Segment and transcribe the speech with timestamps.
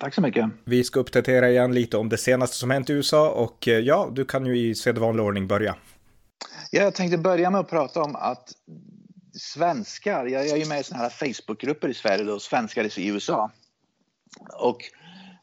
[0.00, 0.50] Tack så mycket.
[0.64, 4.10] Vi ska uppdatera igen lite om det senaste som hänt i USA och eh, ja,
[4.12, 5.76] du kan ju i sedvanlig ordning börja.
[6.70, 8.52] Ja, jag tänkte börja med att prata om att
[9.32, 13.50] svenskar, jag är ju med i sådana här Facebookgrupper i Sverige då, svenskar i USA.
[14.60, 14.78] Och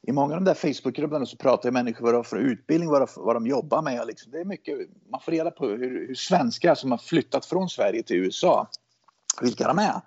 [0.01, 3.01] i många av de där Facebookgrupperna så pratar människor vad de har för utbildning, vad
[3.01, 4.07] de, vad de jobbar med.
[4.07, 4.31] Liksom.
[4.31, 4.77] Det är mycket,
[5.11, 8.69] man får reda på hur, hur svenskar som har flyttat från Sverige till USA,
[9.41, 10.01] vilka de är.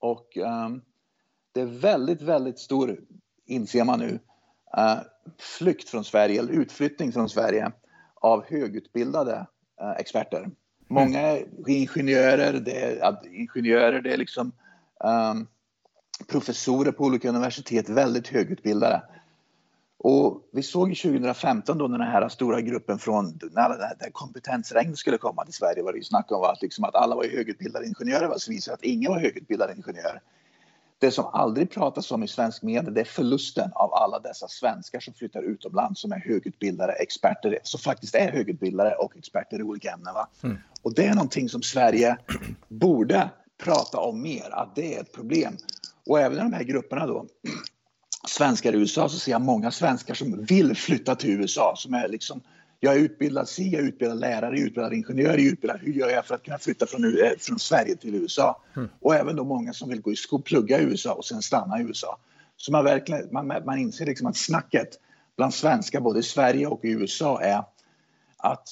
[0.00, 0.82] Och um,
[1.54, 3.00] det är väldigt, väldigt stor
[3.52, 4.18] inser man nu,
[4.78, 5.00] uh,
[5.58, 7.72] flykt från Sverige, eller utflyttning från Sverige
[8.14, 9.46] av högutbildade
[9.82, 10.50] uh, experter.
[10.88, 14.52] Många är ingenjörer, det är ingenjörer, det är liksom
[15.04, 15.46] um,
[16.26, 19.02] professorer på olika universitet, väldigt högutbildade.
[19.98, 24.98] Och vi såg 2015 då när den här stora gruppen från, när det här kompetensregnet
[24.98, 27.86] skulle komma till Sverige var det ju snack om att, liksom att alla var högutbildade
[27.86, 30.20] ingenjörer, så visade att ingen var högutbildad ingenjör.
[31.02, 35.00] Det som aldrig pratas om i svensk media det är förlusten av alla dessa svenskar
[35.00, 39.90] som flyttar utomlands som är högutbildade experter, som faktiskt är högutbildade och experter i olika
[39.90, 40.14] ämnen.
[40.42, 40.58] Mm.
[40.82, 42.16] Och det är någonting som Sverige
[42.68, 43.30] borde
[43.64, 45.56] prata om mer, att det är ett problem.
[46.06, 47.26] Och även i de här grupperna då,
[48.28, 52.08] svenskar i USA, så ser jag många svenskar som vill flytta till USA, som är
[52.08, 52.40] liksom
[52.84, 55.80] jag är utbildad si, jag är utbildad lärare, jag är utbildad ingenjör, jag är utbildad,
[55.80, 58.62] hur gör jag för att kunna flytta från, eh, från Sverige till USA?
[58.76, 58.88] Mm.
[59.00, 61.80] Och även då många som vill gå i skolan, plugga i USA och sen stanna
[61.80, 62.18] i USA.
[62.56, 64.88] Så man, verkligen, man, man inser liksom att snacket
[65.36, 67.64] bland svenskar både i Sverige och i USA är
[68.36, 68.68] att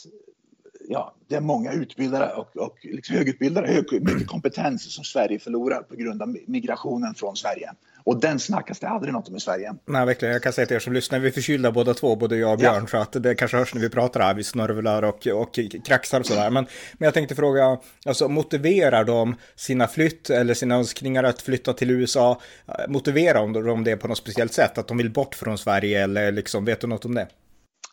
[0.92, 5.82] ja, det är många utbildade och, och liksom högutbildade, hög, mycket kompetens som Sverige förlorar
[5.82, 7.72] på grund av migrationen från Sverige.
[8.04, 9.74] Och den snackas det aldrig något om i Sverige.
[9.86, 10.32] Nej, verkligen.
[10.32, 12.58] Jag kan säga till er som lyssnar, vi är förkylda båda två, både jag och
[12.58, 12.86] Björn, ja.
[12.86, 16.26] så att det kanske hörs när vi pratar här, vi snörvlar och, och kraxar och
[16.26, 16.50] sådär.
[16.50, 16.66] Men,
[16.98, 21.90] men jag tänkte fråga, alltså motiverar de sina flytt eller sina önskningar att flytta till
[21.90, 22.40] USA,
[22.88, 24.78] motiverar de det på något speciellt sätt?
[24.78, 27.26] Att de vill bort från Sverige eller liksom, vet du något om det?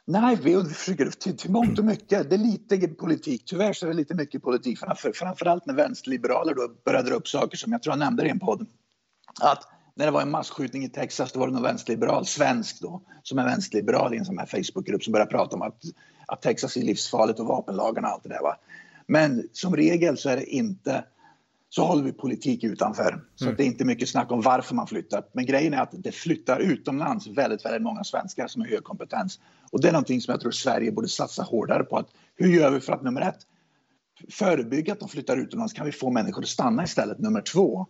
[0.10, 2.30] Nej, vi försöker till, till mångt och mycket.
[2.30, 3.44] Det är lite politik.
[3.46, 4.80] Tyvärr så är det lite mycket politik.
[4.80, 8.30] Framför, framförallt när vänsterliberaler då började dra upp saker som jag tror jag nämnde i
[8.30, 8.66] en podd.
[9.42, 9.64] Att
[9.96, 13.40] när det var en massskjutning i Texas då var det någon vänsterliberal, svensk då, som
[13.40, 15.82] är vänsterliberal i en sån här Facebookgrupp som började prata om att,
[16.28, 18.42] att Texas är livsfarligt och vapenlagarna och allt det där.
[18.42, 18.56] Va?
[19.08, 21.04] Men som regel så är det inte
[21.70, 23.24] så håller vi politik utanför.
[23.36, 23.56] Så mm.
[23.56, 25.24] det är inte mycket snack om varför man flyttar.
[25.34, 29.40] Men grejen är att det flyttar utomlands väldigt, väldigt många svenskar som har hög kompetens.
[29.72, 31.98] Och det är någonting som jag tror Sverige borde satsa hårdare på.
[31.98, 33.40] Att hur gör vi för att nummer ett,
[34.30, 35.74] förebygga att de flyttar utomlands?
[35.74, 37.20] Kan vi få människor att stanna istället?
[37.20, 37.86] Nummer två,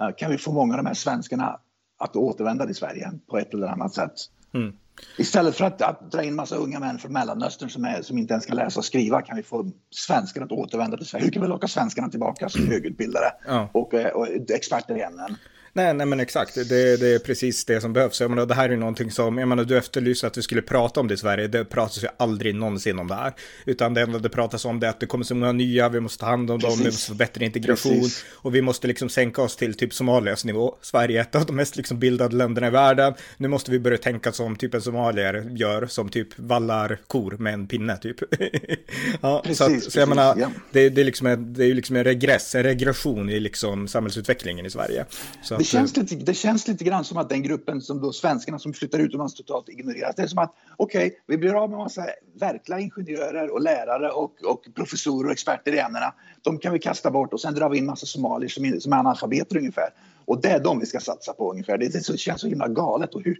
[0.00, 1.60] eh, kan vi få många av de här svenskarna
[1.98, 4.14] att återvända till Sverige på ett eller annat sätt?
[4.54, 4.72] Mm.
[5.18, 8.32] Istället för att, att, dra in massa unga män från Mellanöstern som, är, som inte
[8.32, 11.24] ens kan läsa och skriva kan vi få svenskar att återvända till Sverige.
[11.24, 13.68] Hur kan vi locka svenskarna tillbaka som högutbildade ja.
[13.72, 15.36] och, eh, och experter i ämnen?
[15.76, 16.54] Nej, nej men exakt.
[16.54, 18.20] Det, det är precis det som behövs.
[18.20, 21.00] Jag menar, det här är någonting som, jag menar, du efterlyser att vi skulle prata
[21.00, 21.48] om det i Sverige.
[21.48, 23.32] Det pratas ju aldrig någonsin om det här.
[23.66, 26.00] Utan det enda det pratas om det är att det kommer så många nya, vi
[26.00, 26.76] måste ta hand om precis.
[26.76, 28.00] dem, vi måste få bättre integration.
[28.00, 28.24] Precis.
[28.32, 30.76] Och vi måste liksom sänka oss till typ Somalias nivå.
[30.80, 33.14] Sverige är ett av de mest liksom bildade länderna i världen.
[33.36, 37.54] Nu måste vi börja tänka som typ en somalier gör, som typ vallar kor med
[37.54, 38.16] en pinne typ.
[39.20, 40.50] ja, precis, så, att, så jag menar, ja.
[40.72, 44.66] det, det, är liksom en, det är liksom en regress, en regression i liksom samhällsutvecklingen
[44.66, 45.04] i Sverige.
[45.42, 48.58] Så det, känns lite, det känns lite grann som att den gruppen, som då svenskarna
[48.58, 50.14] som flyttar utomlands totalt ignoreras.
[50.16, 52.06] Det är som att okej, okay, vi blir av med en massa
[52.40, 56.14] verkliga ingenjörer och lärare och, och professorer och experter i ämnena.
[56.42, 58.96] De kan vi kasta bort och sen drar vi in massa somalier som, som är
[58.96, 59.88] analfabeter ungefär.
[60.24, 61.78] Och det är de vi ska satsa på ungefär.
[61.78, 63.14] Det, det känns så himla galet.
[63.14, 63.38] Och hur,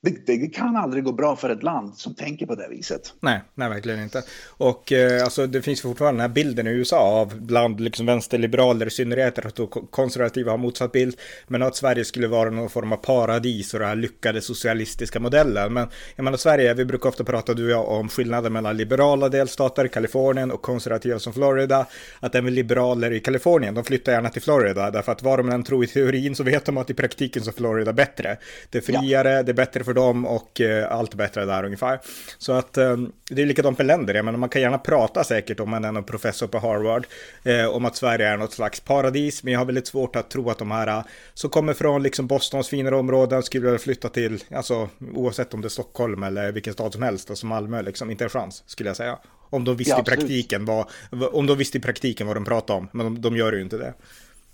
[0.00, 3.14] det, det, kan aldrig gå bra för ett land som tänker på det viset.
[3.20, 4.22] Nej, nej verkligen inte.
[4.48, 8.86] Och eh, alltså, det finns fortfarande den här bilden i USA av bland liksom, vänsterliberaler
[8.86, 9.60] i synnerhet, att
[9.90, 13.88] konservativa har motsatt bild, men att Sverige skulle vara någon form av paradis och den
[13.88, 15.72] här lyckade socialistiska modellen.
[15.72, 19.28] Men jag menar Sverige, vi brukar ofta prata du och jag om skillnaden mellan liberala
[19.28, 21.86] delstater, Kalifornien och konservativa som Florida.
[22.20, 25.62] Att även liberaler i Kalifornien, de flyttar gärna till Florida, därför att vad de än
[25.62, 28.36] tror i teorin så vet de att i praktiken så är Florida bättre.
[28.70, 29.42] Det är friare, ja.
[29.42, 32.00] det är bättre för dem och eh, allt bättre där ungefär.
[32.38, 32.96] Så att eh,
[33.30, 35.92] det är likadant med länder, jag menar man kan gärna prata säkert om man är
[35.92, 37.06] någon professor på Harvard
[37.44, 40.50] eh, om att Sverige är något slags paradis, men jag har väldigt svårt att tro
[40.50, 41.04] att de här eh,
[41.34, 45.70] som kommer från liksom Bostons finare områden skulle flytta till, alltså oavsett om det är
[45.70, 49.18] Stockholm eller vilken stad som helst, alltså Malmö, liksom inte en chans skulle jag säga.
[49.50, 50.86] Om de visste ja, i praktiken vad,
[51.32, 53.76] om de visste i praktiken vad de pratade om, men de, de gör ju inte
[53.76, 53.94] det.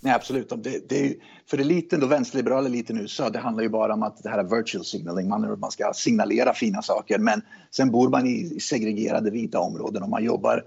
[0.05, 0.49] Nej, absolut.
[0.49, 1.13] Det, det är,
[1.49, 4.39] för eliten, då vänsterliberala eliten i USA, det handlar ju bara om att det här
[4.39, 7.19] är virtual signaling, man, man ska signalera fina saker.
[7.19, 7.41] Men
[7.71, 10.63] sen bor man i segregerade vita områden och man jobbar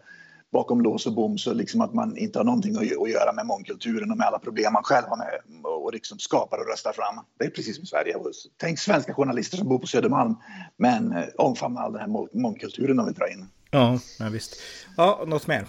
[0.52, 4.11] bakom lås och bom så liksom att man inte har någonting att göra med mångkulturen
[4.11, 5.26] och med alla problem man själv har med
[5.64, 7.25] och liksom skapar och röstar fram.
[7.38, 8.17] Det är precis som i Sverige.
[8.56, 10.37] Tänk svenska journalister som bor på Södermalm
[10.76, 13.46] men eh, omfamnar all den här mångkulturen de vill dra in.
[13.70, 14.56] Ja, ja visst.
[14.96, 15.67] Ja, något mer?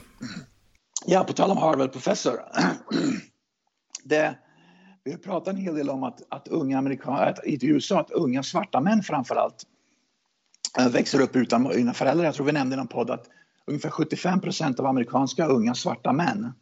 [1.06, 2.40] Ja, på tal om Harvard-professor.
[4.04, 4.38] det,
[5.04, 8.44] vi har pratat en hel del om att, att unga amerikaner, i USA, att unga
[8.44, 9.66] svarta män framför allt
[10.80, 12.26] eh, växer upp utan, utan föräldrar.
[12.26, 13.26] Jag tror vi nämnde i någon podd att
[13.66, 16.54] ungefär 75 procent av amerikanska unga svarta män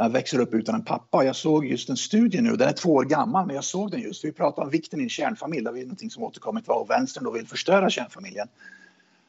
[0.00, 1.24] eh, växer upp utan en pappa.
[1.24, 4.00] Jag såg just en studie nu, den är två år gammal, men jag såg den
[4.00, 4.24] just.
[4.24, 7.24] Vi pratade om vikten i en kärnfamilj, det är någonting som återkommit var och vänstern
[7.24, 8.48] då vill förstöra kärnfamiljen.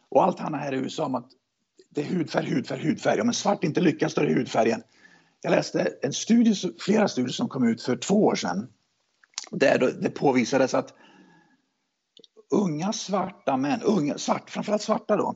[0.09, 1.27] Och allt handlar här i USA om att
[1.89, 3.21] det är hudfärg, hudfärg, hudfärg.
[3.21, 4.83] Om en svart inte lyckas då är det hudfärgen.
[5.41, 8.67] Jag läste en studie, flera studier som kom ut för två år sedan
[9.51, 10.93] där det påvisades att
[12.51, 15.35] unga svarta män, unga, svart, framförallt svarta då,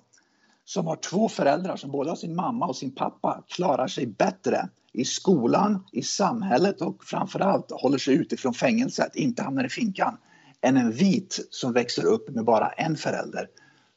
[0.66, 4.70] som har två föräldrar som både har sin mamma och sin pappa klarar sig bättre
[4.94, 10.18] i skolan, i samhället och framförallt håller sig utifrån fängelset, inte hamnar i finkan,
[10.62, 13.48] än en vit som växer upp med bara en förälder.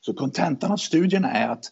[0.00, 1.64] Så kontentan av studierna är att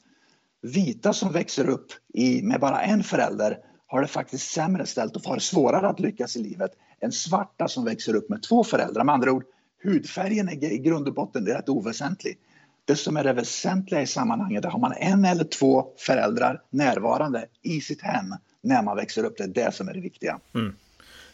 [0.63, 3.59] vita som växer upp i, med bara en förälder
[3.95, 6.71] har det faktiskt sämre ställt och har svårare att lyckas i livet
[7.01, 9.05] än svarta som växer upp med två föräldrar.
[9.05, 9.45] Med andra ord,
[9.83, 12.39] hudfärgen är i grund och botten rätt oväsentlig.
[12.85, 17.47] Det som är det väsentliga i sammanhanget är har man en eller två föräldrar närvarande
[17.63, 19.37] i sitt hem när man växer upp.
[19.37, 20.39] Det är det som är det viktiga.
[20.55, 20.77] Mm.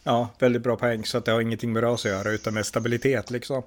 [0.02, 1.04] Ja, väldigt bra poäng.
[1.04, 3.62] Så att det har ingenting med ras att göra utan med stabilitet liksom.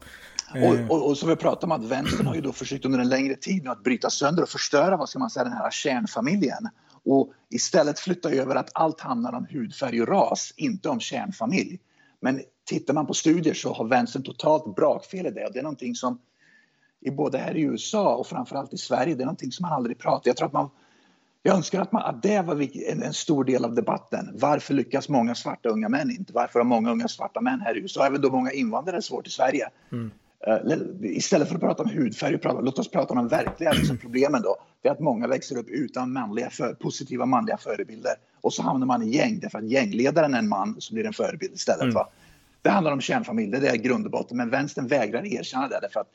[0.51, 0.87] Och, eh.
[0.87, 3.35] och, och som vi pratade om att vänstern har ju då försökt under en längre
[3.35, 6.69] tid att bryta sönder och förstöra vad ska man säga, den här kärnfamiljen
[7.05, 11.79] och istället flytta över att allt handlar om hudfärg och ras, inte om kärnfamilj.
[12.19, 15.63] Men tittar man på studier så har vänstern totalt brakfel i det och det är
[15.63, 16.19] någonting som
[17.01, 20.00] i både här i USA och framförallt i Sverige, det är någonting som man aldrig
[20.00, 20.69] pratar Jag tror att man
[21.45, 24.29] jag önskar att, man, att det var en, en, stor del av debatten.
[24.33, 26.33] Varför lyckas många svarta unga män inte?
[26.33, 29.29] Varför har många unga svarta män här i USA, även då många invandrare, svårt i
[29.29, 29.69] Sverige?
[29.91, 30.11] Mm.
[30.47, 33.97] Uh, istället för att prata om hudfärg, prata, låt oss prata om de verkliga liksom,
[34.01, 34.57] problemen då.
[34.81, 38.13] Det är att många växer upp utan manliga för, positiva manliga förebilder.
[38.41, 41.13] Och så hamnar man i gäng, därför att gängledaren är en man som blir en
[41.13, 41.83] förebild istället.
[41.83, 41.93] Mm.
[41.93, 42.09] Va?
[42.61, 44.37] Det handlar om kärnfamilj, det är grund och botten.
[44.37, 46.09] Men vänstern vägrar erkänna det, därför att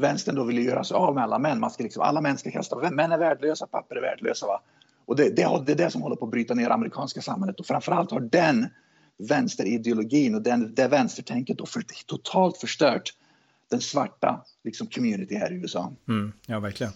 [0.00, 1.60] vänstern då vill göra sig av med alla män.
[1.60, 4.46] Man ska liksom, alla män ska kasta, män är värdelösa, papper är värdelösa.
[4.46, 4.60] Va?
[5.06, 7.66] Och det, det, det är det som håller på att bryta ner amerikanska samhället och
[7.66, 8.66] framförallt har den
[9.28, 13.12] vänsterideologin och den, det vänstertänket då för, totalt förstört
[13.70, 15.92] den svarta liksom, community här i USA.
[16.08, 16.92] Mm, ja, verkligen.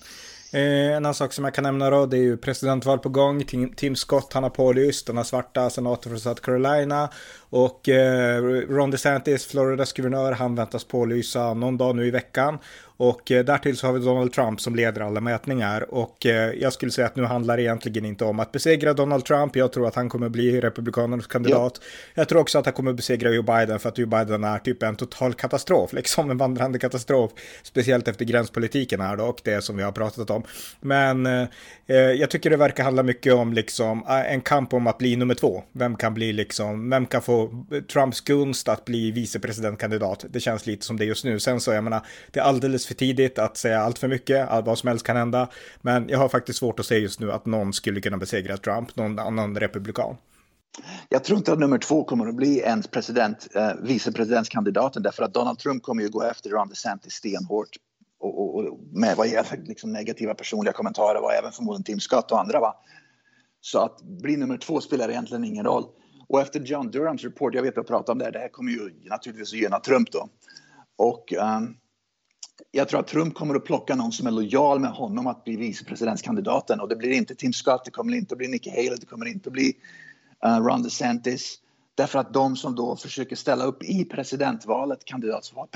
[0.53, 3.45] Eh, en annan sak som jag kan nämna då, det är ju presidentval på gång.
[3.45, 7.11] Tim, Tim Scott, han har pålyst, den här svarta senator från South Carolina.
[7.39, 12.59] Och eh, Ron DeSantis, Floridas guvernör, han väntas pålysa någon dag nu i veckan.
[13.01, 15.95] Och eh, därtill så har vi Donald Trump som leder alla mätningar.
[15.95, 19.25] Och eh, jag skulle säga att nu handlar det egentligen inte om att besegra Donald
[19.25, 19.57] Trump.
[19.57, 21.73] Jag tror att han kommer bli republikanernas kandidat.
[21.81, 21.87] Ja.
[22.15, 24.83] Jag tror också att han kommer besegra Joe Biden för att Joe Biden är typ
[24.83, 27.31] en total katastrof, liksom en vandrande katastrof.
[27.63, 30.43] Speciellt efter gränspolitiken här då och det som vi har pratat om.
[30.81, 31.43] Men eh,
[31.87, 35.35] eh jag tycker det verkar handla mycket om liksom en kamp om att bli nummer
[35.35, 35.63] två.
[35.73, 40.25] Vem kan bli liksom, vem kan få Trumps gunst att bli vicepresidentkandidat?
[40.31, 41.39] Det känns lite som det just nu.
[41.39, 44.79] Sen så, jag menar, det är alldeles för tidigt att säga allt för mycket, vad
[44.79, 45.49] som helst kan hända.
[45.81, 48.97] Men jag har faktiskt svårt att se just nu att någon skulle kunna besegra Trump,
[48.97, 50.17] någon annan republikan.
[51.09, 55.35] Jag tror inte att nummer två kommer att bli ens president, eh, vicepresidentskandidaten därför att
[55.35, 57.69] Donald Trump kommer ju gå efter Ron DeSantis stenhårt
[58.21, 62.33] och, och, och med vad gäller liksom negativa personliga kommentarer och även förmodligen Tim Scott
[62.33, 62.61] och andra.
[62.61, 62.75] Va?
[63.61, 65.85] Så att bli nummer två spelar egentligen ingen roll.
[66.29, 68.49] Och efter John Durhams report, jag vet att jag pratar om det här, det här
[68.49, 70.29] kommer ju naturligtvis att gynna Trump då.
[70.97, 71.77] Och um,
[72.71, 75.57] jag tror att Trump kommer att plocka någon som är lojal med honom att bli
[75.57, 79.07] vicepresidentskandidaten och det blir inte Tim Scott, det kommer inte att bli Nikki Haley, det
[79.07, 79.73] kommer inte att bli
[80.47, 81.59] uh, Ron DeSantis.
[81.95, 85.71] Därför att de som då försöker ställa upp i presidentvalet, kandidatsvalet,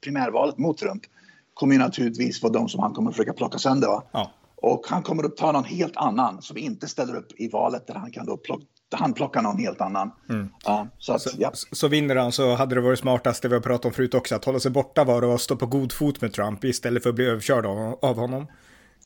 [0.00, 1.02] primärvalet mot Trump
[1.54, 3.88] kommer ju naturligtvis vara de som han kommer att försöka plocka sönder.
[4.12, 4.32] Ja.
[4.56, 7.94] Och han kommer att ta någon helt annan som inte ställer upp i valet där
[7.94, 10.10] han kan då plocka, han plockar någon helt annan.
[10.28, 10.48] Mm.
[10.64, 11.50] Ja, så, att, så, ja.
[11.72, 14.34] så vinner han så hade det varit smartast det vi har pratat om förut också,
[14.34, 17.16] att hålla sig borta var och stå på god fot med Trump istället för att
[17.16, 18.46] bli överkörd av, av honom.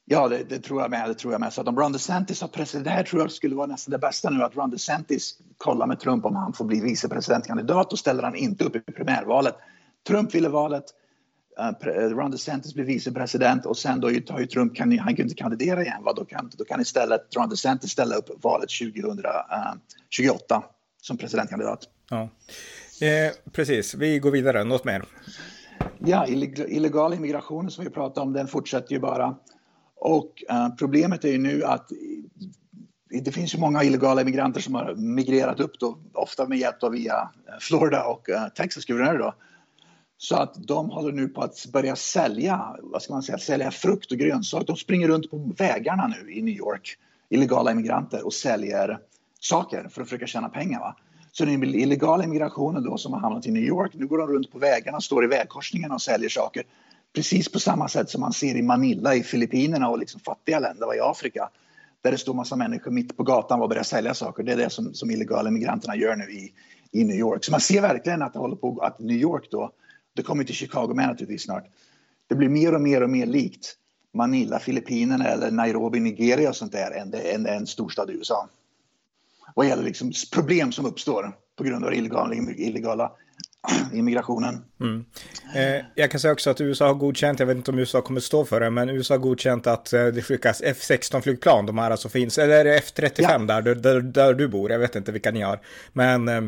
[0.05, 1.09] Ja, det, det, tror jag med.
[1.09, 1.53] Det tror jag med.
[1.53, 3.99] Så att om Ron DeSantis har president, det här tror jag skulle vara nästan det
[3.99, 8.23] bästa nu, att Ron DeSantis kollar med Trump om han får bli vicepresidentkandidat och ställer
[8.23, 9.55] han inte upp i primärvalet.
[10.09, 10.85] Trump ville valet,
[12.11, 15.83] Ron DeSantis blir vicepresident och sen då har ju Trump, kan, han kan inte kandidera
[15.83, 16.13] igen, va?
[16.13, 20.63] Då, kan, då kan istället Ron DeSantis ställa upp valet 2028 uh,
[21.03, 21.89] som presidentkandidat.
[22.11, 22.29] Ja.
[23.07, 25.05] Eh, precis, vi går vidare, något mer?
[25.99, 29.37] Ja, illegal immigration som vi pratade om, den fortsätter ju bara.
[29.97, 31.91] Och uh, problemet är ju nu att
[33.11, 36.93] det finns ju många illegala immigranter som har migrerat upp då, ofta med hjälp av
[36.93, 37.15] via
[37.49, 39.35] eh, Florida och uh, Texas guvernörer då.
[40.23, 44.13] Så att de håller nu på att börja sälja, vad ska man säga, sälja frukt
[44.13, 44.67] och grönsaker.
[44.67, 46.97] De springer runt på vägarna nu i New York,
[47.29, 48.99] illegala immigranter, och säljer
[49.41, 50.81] saker för att försöka tjäna pengar.
[50.81, 50.97] Va?
[51.33, 54.53] Så den illegala immigrationen då som har hamnat i New York, nu går de runt
[54.53, 56.63] på vägarna, står i vägkorsningarna och säljer saker
[57.15, 60.97] precis på samma sätt som man ser i Manila i Filippinerna och liksom fattiga länder
[60.97, 61.49] i Afrika.
[62.03, 64.43] Där det står massa människor mitt på gatan och börjar sälja saker.
[64.43, 66.53] Det är det som, som illegala immigranterna gör nu i,
[66.93, 67.45] i New York.
[67.45, 69.73] Så man ser verkligen att det håller på att New York då,
[70.15, 71.65] det kommer till Chicago med naturligtvis snart.
[72.29, 73.77] Det blir mer och mer och mer likt
[74.15, 78.49] Manila, Filippinerna eller Nairobi, Nigeria och sånt där än, än en storstad i USA.
[79.55, 83.13] Vad gäller liksom problem som uppstår på grund av illegala, illegala
[83.93, 84.65] immigrationen.
[84.81, 85.05] Mm.
[85.55, 88.21] Eh, jag kan säga också att USA har godkänt, jag vet inte om USA kommer
[88.21, 92.09] stå för det, men USA har godkänt att eh, det skickas F-16-flygplan, de här alltså
[92.09, 93.39] finns, eller är det F-35 ja.
[93.39, 95.61] där, där, där, du bor, jag vet inte vilka ni har.
[95.93, 96.29] Men...
[96.29, 96.43] Eh,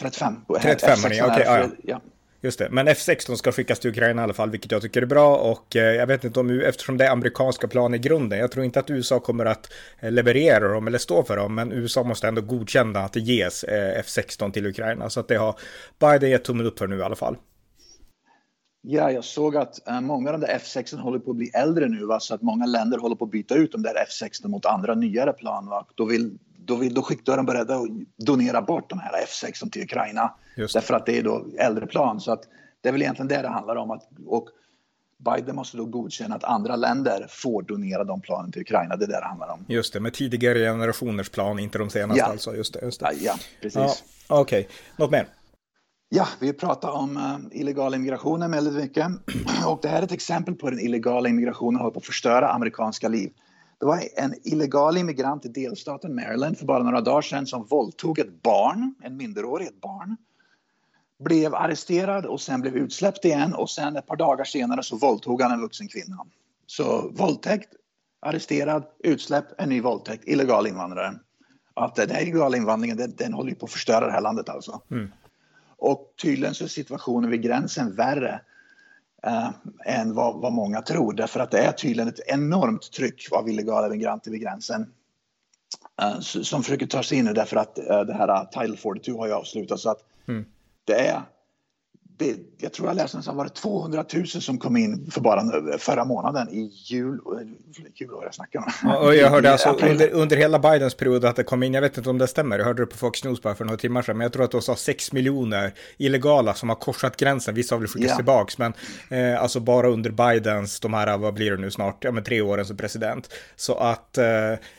[0.00, 0.36] 35.
[0.62, 1.42] 35 har ni, okej.
[1.42, 2.00] Okay, ja.
[2.46, 5.06] Just det, men F16 ska skickas till Ukraina i alla fall, vilket jag tycker är
[5.06, 5.36] bra.
[5.36, 8.64] Och eh, jag vet inte om, eftersom det är amerikanska plan i grunden, jag tror
[8.64, 12.28] inte att USA kommer att eh, leverera dem eller stå för dem, men USA måste
[12.28, 15.10] ändå godkänna att det ges eh, F16 till Ukraina.
[15.10, 15.58] Så att det har
[15.98, 17.36] Biden gett tummen upp för nu i alla fall.
[18.88, 21.88] Ja, jag såg att äh, många av de där F16 håller på att bli äldre
[21.88, 22.20] nu, va?
[22.20, 25.32] så att många länder håller på att byta ut de där F16 mot andra nyare
[25.32, 25.66] plan.
[25.66, 25.86] Va?
[25.94, 29.12] Då vill då, vill, då, skick, då är de beredda att donera bort de här
[29.26, 30.34] F16 till Ukraina.
[30.56, 32.20] Därför att det är då äldre plan.
[32.20, 32.42] Så att
[32.80, 33.90] det är väl egentligen det det handlar om.
[33.90, 34.48] Att, och
[35.18, 38.96] Biden måste då godkänna att andra länder får donera de planen till Ukraina.
[38.96, 39.64] Det är det det handlar om.
[39.68, 42.26] Just det, med tidigare generationers plan, inte de senaste ja.
[42.26, 42.56] alltså.
[42.56, 43.12] Just det, just det.
[43.20, 44.04] Ja, precis.
[44.28, 44.76] Ja, Okej, okay.
[44.96, 45.26] något mer?
[46.08, 49.06] Ja, vi pratar om uh, illegal immigration väldigt mycket.
[49.66, 52.48] Och det här är ett exempel på hur den illegala immigrationen håller på att förstöra
[52.48, 53.32] amerikanska liv.
[53.80, 58.18] Det var en illegal immigrant i delstaten Maryland för bara några dagar sedan som våldtog
[58.18, 60.16] ett barn, en minderårig, ett barn.
[61.18, 65.42] Blev arresterad och sen blev utsläppt igen och sen ett par dagar senare så våldtog
[65.42, 66.26] han en vuxen kvinna.
[66.66, 67.68] Så våldtäkt,
[68.20, 71.14] arresterad, utsläpp, en ny våldtäkt, illegal invandrare.
[71.74, 74.48] Att den här illegala invandringen den, den håller ju på att förstöra det här landet
[74.48, 74.80] alltså.
[74.90, 75.10] Mm.
[75.78, 78.40] Och tydligen så är situationen vid gränsen värre
[79.22, 79.50] eh,
[79.84, 81.12] än vad, vad, många tror.
[81.12, 84.92] Därför att det är tydligen ett enormt tryck av illegala migranter vid gränsen
[86.02, 89.32] eh, som försöker ta sig in därför att eh, det här Title 42 har ju
[89.32, 89.82] avslutats.
[89.82, 90.44] Så att mm.
[90.84, 91.22] det är
[92.18, 95.42] det, jag tror jag läste att det var 200 000 som kom in för bara
[95.78, 97.20] förra månaden i jul.
[97.94, 98.96] Jul jag snackar om.
[98.96, 101.96] och jag hörde alltså under, under hela Bidens period att det kom in, jag vet
[101.96, 104.16] inte om det stämmer, jag hörde det på Fox News bara för några timmar sedan,
[104.16, 107.80] men jag tror att de sa 6 miljoner illegala som har korsat gränsen, vissa har
[107.80, 108.16] väl skickats yeah.
[108.16, 108.72] tillbaks, men
[109.10, 112.40] eh, alltså bara under Bidens, de här, vad blir det nu snart, ja men tre
[112.40, 113.34] åren som president.
[113.56, 114.24] Så att, eh,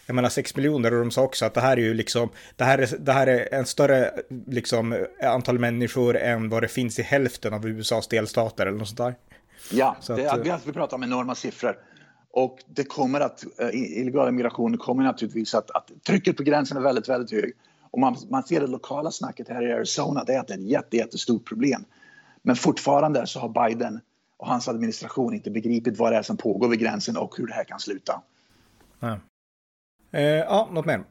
[0.05, 2.63] jag menar 6 miljoner och de sa också att det här är ju liksom, det
[2.63, 4.11] här är, det här är en större
[4.47, 8.87] liksom antal människor än vad det finns i hälften hälften av USAs delstater eller något
[8.87, 9.15] sånt där.
[9.71, 11.77] Ja, Så det, att, vi, vi pratar om enorma siffror.
[12.31, 16.81] Och det kommer att, uh, illegal immigration kommer naturligtvis att, att trycket på gränsen är
[16.81, 17.53] väldigt, väldigt hög.
[17.91, 20.57] Och man, man ser det lokala snacket här i Arizona, det är att det är
[20.57, 21.85] ett jätte, jättestort problem.
[22.41, 23.99] Men fortfarande så har Biden
[24.37, 27.53] och hans administration inte begripit vad det är som pågår vid gränsen och hur det
[27.53, 28.21] här kan sluta.
[28.99, 29.19] Ja,
[30.11, 31.03] eh, ja något mer?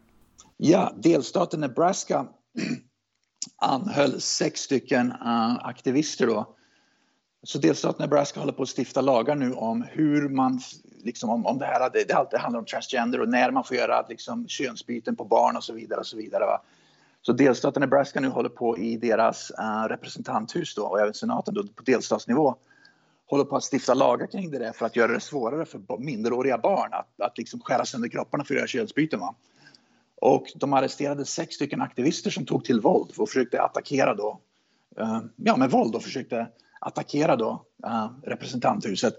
[0.56, 2.26] Ja, delstaten Nebraska
[3.56, 6.56] anhöll sex stycken uh, aktivister då.
[7.42, 10.60] Så delstaten Nebraska håller på att stifta lagar nu om hur man,
[11.04, 13.76] liksom om, om det här, det, det alltid handlar om transgender och när man får
[13.76, 16.44] göra liksom, könsbyten på barn och så vidare och så vidare.
[16.44, 16.62] Va?
[17.22, 21.62] Så delstaten Nebraska nu håller på i deras uh, representanthus då och även senaten då
[21.62, 22.56] på delstatsnivå
[23.26, 26.58] håller på att stifta lagar kring det där för att göra det svårare för minderåriga
[26.58, 29.20] barn att, att liksom skära sönder kropparna för att göra könsbyten.
[29.20, 29.34] Va?
[30.26, 34.40] Och de arresterade sex stycken aktivister som tog till våld och försökte attackera då,
[34.98, 36.48] eh, ja med våld och försökte
[36.80, 39.14] attackera då eh, representanthuset.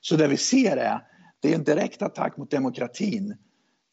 [0.00, 1.00] Så det vi ser är,
[1.40, 3.36] det är en direkt attack mot demokratin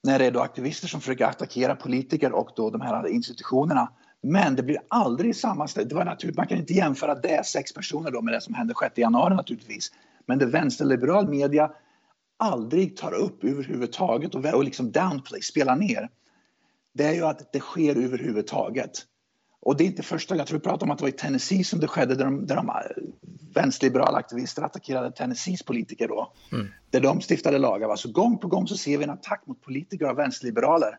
[0.04, 3.92] när det är då aktivister som försöker attackera politiker och då de här institutionerna.
[4.22, 5.88] Men det blir aldrig samma ställe.
[5.88, 8.74] Det var naturligt, man kan inte jämföra det sex personer då med det som hände
[8.84, 9.92] 6 januari naturligtvis.
[10.26, 11.72] Men det vänsterliberal media
[12.38, 16.10] aldrig tar upp överhuvudtaget och, och liksom downplay, spelar ner.
[16.96, 18.92] Det är ju att det sker överhuvudtaget.
[19.62, 21.64] Och det är inte första jag tror vi pratade om att det var i Tennessee
[21.64, 22.76] som det skedde där de, där de eh,
[23.56, 26.34] vänsterliberala aktivister attackerade Tennessees politiker då.
[26.52, 26.68] Mm.
[26.90, 27.90] Där de stiftade lagar.
[27.90, 30.98] Alltså gång på gång så ser vi en attack mot politiker av vänsterliberaler.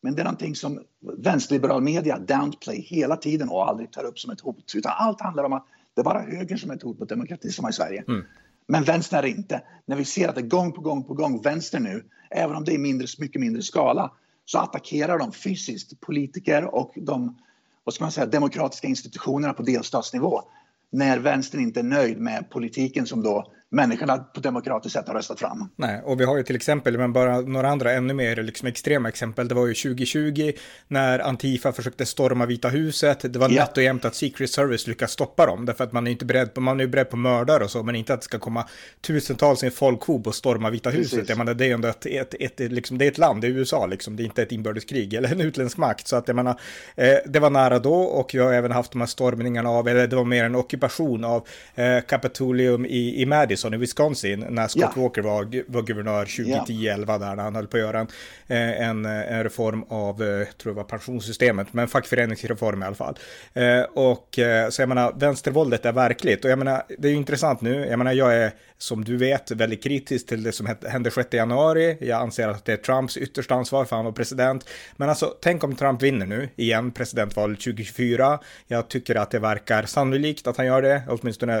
[0.00, 0.80] Men det är någonting som
[1.18, 4.72] vänsterliberal media downplay hela tiden och aldrig tar upp som ett hot.
[4.76, 7.50] Utan allt handlar om att det är bara högern som är ett hot mot demokrati
[7.50, 8.04] som i Sverige.
[8.08, 8.24] Mm.
[8.66, 9.62] Men vänstern är inte.
[9.86, 12.74] När vi ser att det gång på gång på gång vänster nu, även om det
[12.74, 14.12] är mindre, mycket mindre skala,
[14.50, 17.38] så attackerar de fysiskt politiker och de
[17.84, 20.42] vad ska man säga, demokratiska institutionerna på delstatsnivå
[20.90, 25.40] när vänstern inte är nöjd med politiken som då människorna på demokratiskt sätt har röstat
[25.40, 25.68] fram.
[25.76, 29.08] Nej, och vi har ju till exempel, men bara några andra ännu mer liksom extrema
[29.08, 29.48] exempel.
[29.48, 30.52] Det var ju 2020
[30.88, 33.32] när Antifa försökte storma Vita huset.
[33.32, 33.62] Det var ja.
[33.62, 36.54] nätt och jämnt att Secret Service lyckas stoppa dem, därför att man är inte beredd
[36.54, 38.68] på, man är beredd på mördare och så, men inte att det ska komma
[39.00, 41.12] tusentals i en folkhob och storma Vita Precis.
[41.12, 41.28] huset.
[41.28, 43.46] Jag menar, det är ändå ett, ett, ett, ett, liksom, det är ett land, det
[43.46, 46.08] är USA liksom, det är inte ett inbördeskrig eller en utländsk makt.
[46.08, 46.60] Så att jag menar,
[46.96, 50.06] eh, det var nära då och vi har även haft de här stormningarna av, eller
[50.06, 54.68] det var mer en ockupation av eh, Capitolium i, i Madison Madison i Wisconsin när
[54.68, 55.02] Scott ja.
[55.02, 58.08] Walker var, var guvernör 2010-11 där när han höll på att göra en,
[58.46, 63.18] eh, en, en reform av, eh, tror jag var pensionssystemet, men fackföreningsreform i alla fall.
[63.54, 64.38] Eh, och
[64.70, 67.98] så jag menar, vänstervåldet är verkligt och jag menar, det är ju intressant nu, jag
[67.98, 71.96] menar, jag är som du vet, väldigt kritisk till det som hände 6 januari.
[72.00, 74.68] Jag anser att det är Trumps yttersta ansvar för han var president.
[74.96, 78.38] Men alltså, tänk om Trump vinner nu igen presidentvalet 2024.
[78.66, 81.52] Jag tycker att det verkar sannolikt att han gör det, åtminstone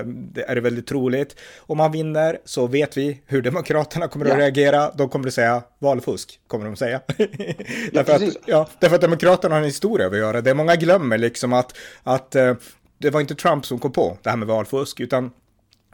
[0.46, 1.36] är det väldigt troligt.
[1.58, 4.38] Om han vinner så vet vi hur Demokraterna kommer att ja.
[4.38, 4.90] reagera.
[4.94, 7.00] De kommer att säga valfusk, kommer de att säga.
[7.92, 10.40] därför, att, ja, därför att Demokraterna har en historia att göra.
[10.40, 12.54] Det är många glömmer liksom att, att eh,
[12.98, 15.30] det var inte Trump som kom på det här med valfusk, utan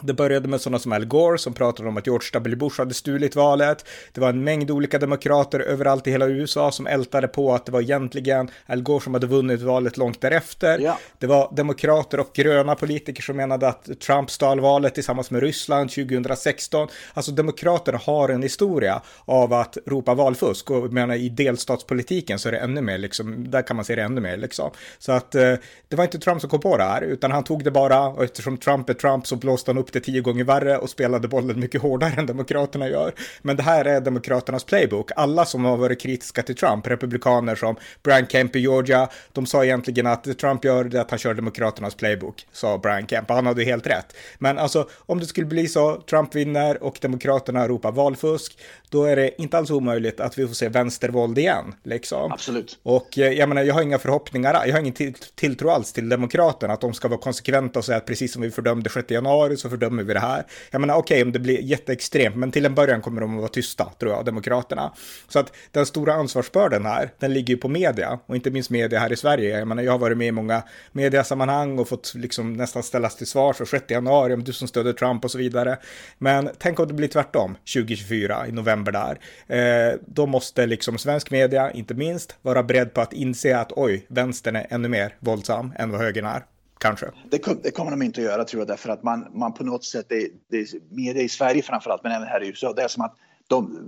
[0.03, 2.57] det började med sådana som Al Gore som pratade om att George W.
[2.57, 3.87] Bush hade stulit valet.
[4.13, 7.73] Det var en mängd olika demokrater överallt i hela USA som ältade på att det
[7.73, 10.79] var egentligen Al Gore som hade vunnit valet långt därefter.
[10.79, 10.99] Ja.
[11.19, 15.91] Det var demokrater och gröna politiker som menade att Trump stal valet tillsammans med Ryssland
[15.91, 16.89] 2016.
[17.15, 22.53] Alltså demokraterna har en historia av att ropa valfusk och menar i delstatspolitiken så är
[22.53, 24.71] det ännu mer liksom, där kan man se det ännu mer liksom.
[24.99, 25.55] Så att eh,
[25.89, 28.25] det var inte Trump som kom på det här utan han tog det bara och
[28.25, 31.61] eftersom Trump är Trump så blåste han upp det tio gånger värre och spelade bollen
[31.61, 33.15] mycket hårdare än Demokraterna gör.
[33.43, 35.11] Men det här är Demokraternas playbook.
[35.17, 39.65] Alla som har varit kritiska till Trump, republikaner som Brian Kemp i Georgia, de sa
[39.65, 43.29] egentligen att det Trump gör det att han kör Demokraternas playbook, sa Brian Kemp.
[43.29, 44.17] Han hade helt rätt.
[44.39, 48.59] Men alltså, om det skulle bli så, Trump vinner och Demokraterna ropar valfusk,
[48.91, 51.75] då är det inte alls omöjligt att vi får se vänstervåld igen.
[51.83, 52.33] Liksom.
[52.33, 52.79] Absolut.
[52.83, 56.09] Och eh, jag menar, jag har inga förhoppningar, jag har ingen till, tilltro alls till
[56.09, 59.57] Demokraterna, att de ska vara konsekventa och säga att precis som vi fördömde 6 januari
[59.57, 60.45] så fördömer vi det här.
[60.71, 63.41] Jag menar, okej, okay, om det blir jätteextremt, men till en början kommer de att
[63.41, 64.93] vara tysta, tror jag, Demokraterna.
[65.29, 68.99] Så att den stora ansvarsbörden här, den ligger ju på media, och inte minst media
[68.99, 69.59] här i Sverige.
[69.59, 73.27] Jag menar, jag har varit med i många mediasammanhang och fått liksom nästan ställas till
[73.27, 75.79] svar för 6 januari, om du som stöder Trump och så vidare.
[76.19, 79.19] Men tänk om det blir tvärtom 2024 i november där.
[79.47, 84.07] Eh, då måste liksom svensk media, inte minst, vara beredd på att inse att oj,
[84.09, 86.54] vänstern är ännu mer våldsam än vad högern är.
[86.85, 87.11] Kanske.
[87.31, 89.85] Det, det, kommer de inte att göra tror jag därför att man, man på något
[89.85, 93.05] sätt, det, det, media i Sverige framförallt men även här i USA, det är som
[93.05, 93.17] att
[93.47, 93.79] de,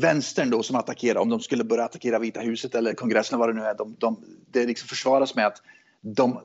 [0.00, 3.52] vänstern då som attackerar, om de skulle börja attackera Vita huset eller kongressen vad det
[3.52, 5.62] nu är, de, de, det liksom försvaras med att
[6.00, 6.40] de,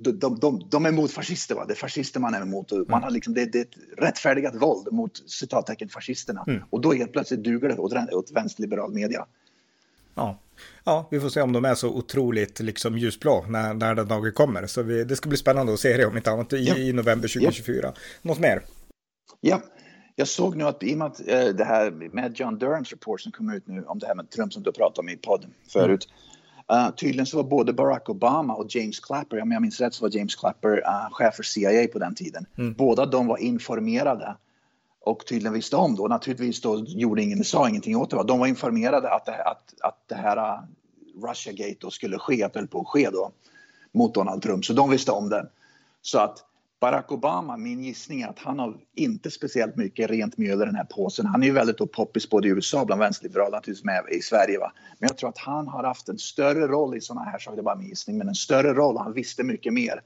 [0.00, 1.64] de, de, de, är emot fascister, va?
[1.64, 2.72] det är fascister man är emot.
[2.72, 3.02] Man mm.
[3.02, 6.44] har liksom, det, det är ett rättfärdigat våld mot citattecken fascisterna.
[6.46, 6.62] Mm.
[6.70, 9.26] Och då helt plötsligt duger det åt, åt vänsterliberal media.
[10.14, 10.38] Ja.
[10.84, 14.32] ja, vi får se om de är så otroligt liksom ljusblå när, när den dagen
[14.32, 14.66] kommer.
[14.66, 16.76] Så vi, det ska bli spännande att se det om inte annat i, ja.
[16.76, 17.80] i november 2024.
[17.82, 17.94] Ja.
[18.22, 18.62] Något mer?
[19.40, 19.62] Ja,
[20.16, 23.20] jag såg nu att i och med att äh, det här med John Durhams rapport
[23.20, 25.50] som kom ut nu om det här med Trump som du pratade om i podden
[25.72, 26.08] förut.
[26.08, 26.86] Mm.
[26.86, 30.04] Uh, tydligen så var både Barack Obama och James Clapper, om jag minns rätt så
[30.04, 32.46] var James Clapper uh, chef för CIA på den tiden.
[32.58, 32.74] Mm.
[32.74, 34.36] Båda de var informerade
[35.04, 36.08] och tydligen visste om då.
[36.08, 38.24] Naturligtvis då gjorde ingen, sa ingenting åt det.
[38.24, 40.60] De var informerade att det, att, att det här äh,
[41.28, 43.32] Russiagate då skulle ske, att det höll på att ske då
[43.92, 44.64] mot Donald Trump.
[44.64, 45.48] Så de visste om det.
[46.02, 46.44] Så att
[46.80, 50.74] Barack Obama, min gissning är att han har inte speciellt mycket rent mjöl i den
[50.74, 51.26] här påsen.
[51.26, 54.58] Han är ju väldigt poppis både i USA bland vänsterliberaler naturligtvis med i Sverige.
[54.58, 54.72] Va?
[54.98, 57.60] Men jag tror att han har haft en större roll i sådana här saker, det
[57.60, 60.02] är bara min gissning, men en större roll, han visste mycket mer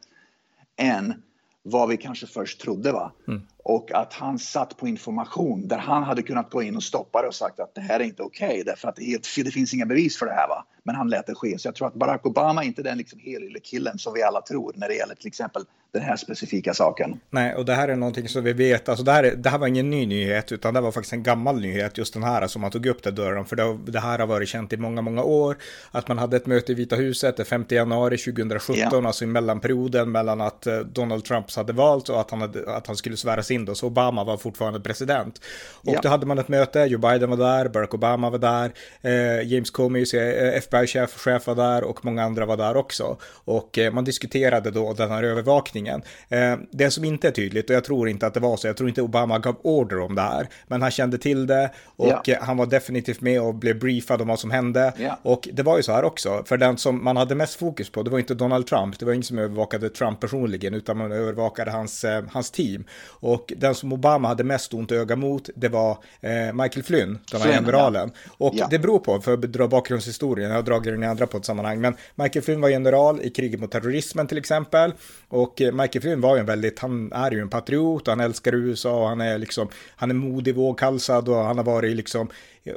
[0.77, 1.23] än
[1.63, 2.93] vad vi kanske först trodde.
[2.93, 3.13] Va?
[3.29, 7.23] Mm och att han satt på information där han hade kunnat gå in och stoppa
[7.23, 9.51] det och sagt att det här är inte okej okay, därför att det, helt, det
[9.51, 10.49] finns inga bevis för det här.
[10.49, 10.65] Va?
[10.83, 11.59] Men han lät det ske.
[11.59, 14.41] Så jag tror att Barack Obama är inte den liksom helylle killen som vi alla
[14.43, 17.21] tror när det gäller till exempel den här specifika saken.
[17.31, 19.59] Nej, och det här är någonting som vi vet, alltså det här, är, det här
[19.59, 22.63] var ingen ny nyhet, utan det var faktiskt en gammal nyhet, just den här som
[22.63, 25.23] man tog upp där dörren, för det, det här har varit känt i många, många
[25.23, 25.57] år,
[25.91, 29.07] att man hade ett möte i Vita huset den 5 januari 2017, ja.
[29.07, 32.87] alltså i mellanperioden mellan att eh, Donald Trump hade valt och att han, hade, att
[32.87, 33.17] han skulle
[33.49, 35.41] sväras in då, så Obama var fortfarande president.
[35.85, 36.01] Och ja.
[36.03, 39.71] då hade man ett möte, Joe Biden var där, Barack Obama var där, eh, James
[39.71, 43.17] Comey, eh, FBI-chef chef var där och många andra var där också.
[43.47, 46.03] Och eh, man diskuterade då den här övervakningen.
[46.29, 48.77] Eh, det som inte är tydligt, och jag tror inte att det var så, jag
[48.77, 52.37] tror inte Obama gav order om det här, men han kände till det och ja.
[52.41, 54.93] han var definitivt med och blev briefad om vad som hände.
[54.99, 55.19] Ja.
[55.23, 58.03] Och det var ju så här också, för den som man hade mest fokus på,
[58.03, 61.71] det var inte Donald Trump, det var ingen som övervakade Trump personligen, utan man övervakade
[61.71, 62.85] hans, eh, hans team.
[63.21, 67.41] Och den som Obama hade mest ont öga mot, det var eh, Michael Flynn, den
[67.41, 68.11] här generalen.
[68.15, 68.47] Ja.
[68.47, 71.37] Och det beror på, för att dra bakgrundshistorien, jag har dragit den i andra på
[71.37, 74.93] ett sammanhang, men Michael Flynn var general i kriget mot terrorismen till exempel.
[75.29, 79.03] Och Michael Flynn var ju en väldigt, han är ju en patriot, han älskar USA,
[79.03, 82.29] och han är liksom, han är modig, våghalsad och han har varit liksom,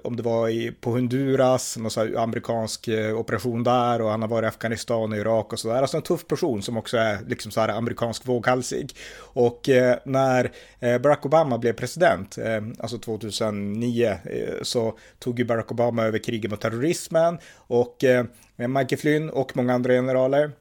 [0.04, 4.30] om det var i, på Honduras, någon sån amerikansk eh, operation där och han har
[4.30, 5.82] varit i Afghanistan och Irak och sådär.
[5.82, 8.95] Alltså en tuff person som också är liksom så här amerikansk våghalsig.
[9.17, 15.45] Och eh, när eh, Barack Obama blev president, eh, alltså 2009, eh, så tog ju
[15.45, 18.25] Barack Obama över kriget mot terrorismen och eh,
[18.56, 20.51] Michael Flynn och många andra generaler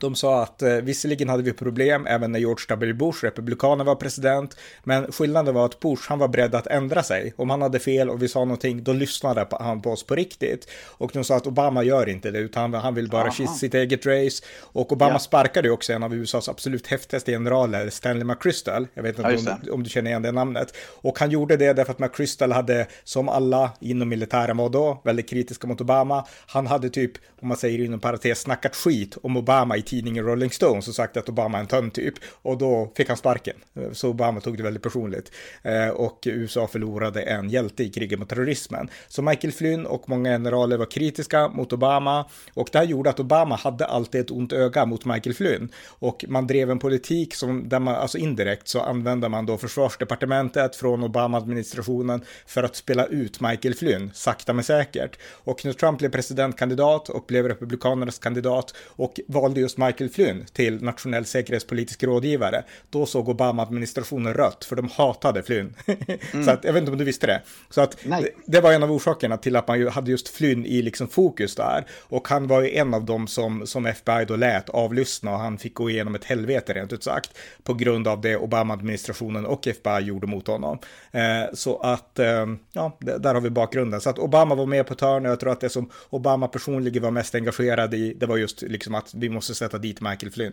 [0.00, 2.92] de sa att eh, visserligen hade vi problem även när George W.
[2.92, 7.34] Bush, republikanen, var president, men skillnaden var att Bush, han var beredd att ändra sig.
[7.36, 10.68] Om han hade fel och vi sa någonting, då lyssnade han på oss på riktigt.
[10.86, 13.46] Och de sa att Obama gör inte det, utan han vill bara Aha.
[13.46, 14.44] sitt eget race.
[14.60, 15.18] Och Obama ja.
[15.18, 18.88] sparkade också en av USAs absolut häftigaste generaler, Stanley McChrystal.
[18.94, 20.74] Jag vet inte ja, om, om, du känner igen det namnet.
[21.02, 25.28] Och han gjorde det därför att McChrystal hade, som alla inom militären var då, väldigt
[25.28, 26.26] kritiska mot Obama.
[26.46, 27.12] Han hade typ,
[27.46, 31.16] om man säger inom parentes, snackat skit om Obama i tidningen Rolling Stones och sagt
[31.16, 32.14] att Obama är en tönt typ.
[32.42, 33.56] Och då fick han sparken.
[33.92, 35.32] Så Obama tog det väldigt personligt.
[35.62, 38.88] Eh, och USA förlorade en hjälte i kriget mot terrorismen.
[39.08, 42.28] Så Michael Flynn och många generaler var kritiska mot Obama.
[42.54, 45.68] Och det här gjorde att Obama hade alltid ett ont öga mot Michael Flynn.
[45.98, 50.76] Och man drev en politik som, där man, alltså indirekt så använde man då försvarsdepartementet
[50.76, 55.18] från Obama-administrationen för att spela ut Michael Flynn, sakta men säkert.
[55.44, 60.82] Och när Trump blev presidentkandidat och blev republikanernas kandidat och valde just Michael Flynn till
[60.82, 65.74] nationell säkerhetspolitisk rådgivare, då såg Obama-administrationen rött, för de hatade Flynn.
[66.32, 66.44] Mm.
[66.44, 67.42] så att, jag vet inte om du visste det.
[67.70, 70.66] Så att det, det, var en av orsakerna till att man ju hade just Flynn
[70.66, 71.86] i liksom fokus där.
[72.02, 75.58] Och han var ju en av dem som, som FBI då lät avlyssna och han
[75.58, 80.00] fick gå igenom ett helvete rent ut sagt på grund av det Obama-administrationen och FBI
[80.00, 80.78] gjorde mot honom.
[81.10, 84.00] Eh, så att, eh, ja, där har vi bakgrunden.
[84.00, 86.48] Så att Obama var med på ett hörn och jag tror att det som Obama
[86.48, 90.32] personligen var mest engagerad i, det var just liksom att vi måste sätta dit Michael
[90.32, 90.52] Flynn.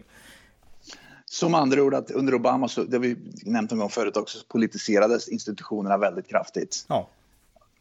[1.25, 4.37] Som andra ord att under Obama, så, det har vi nämnt en gång förut också,
[4.47, 6.85] politiserades institutionerna väldigt kraftigt.
[6.87, 7.09] Ja,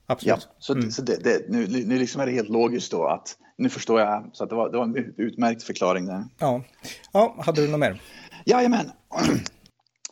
[0.06, 0.48] absolut.
[0.50, 0.90] Ja, så, mm.
[0.90, 4.30] så det, det, nu, nu liksom är det helt logiskt då att, nu förstår jag,
[4.32, 6.24] så att det var, det var en utmärkt förklaring där.
[6.38, 6.64] Ja,
[7.12, 8.00] ja hade du något mer?
[8.44, 8.90] Jajamän.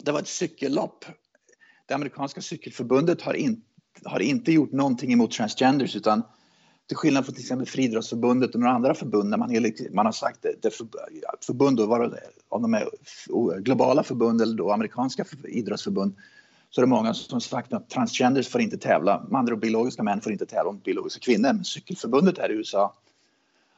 [0.03, 1.05] Det var ett cykellopp.
[1.89, 3.63] Det amerikanska cykelförbundet har, in,
[4.05, 6.23] har inte gjort någonting emot transgenders utan
[6.91, 10.13] till skillnad från till exempel Friidrottsförbundet och några andra förbund där man, är, man har
[10.13, 10.87] sagt det, det för,
[11.47, 12.11] förbund, då,
[12.49, 16.15] om de är globala förbund eller då amerikanska idrottsförbund,
[16.71, 20.21] så är det många som sagt att transgenders får inte tävla, med andra biologiska män
[20.21, 21.53] får inte tävla mot biologiska kvinnor.
[21.53, 22.95] Men cykelförbundet här i USA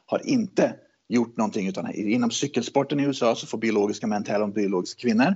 [0.05, 0.75] har inte
[1.07, 5.35] gjort någonting utan inom cykelsporten i USA så får biologiska män tävla mot biologiska kvinnor.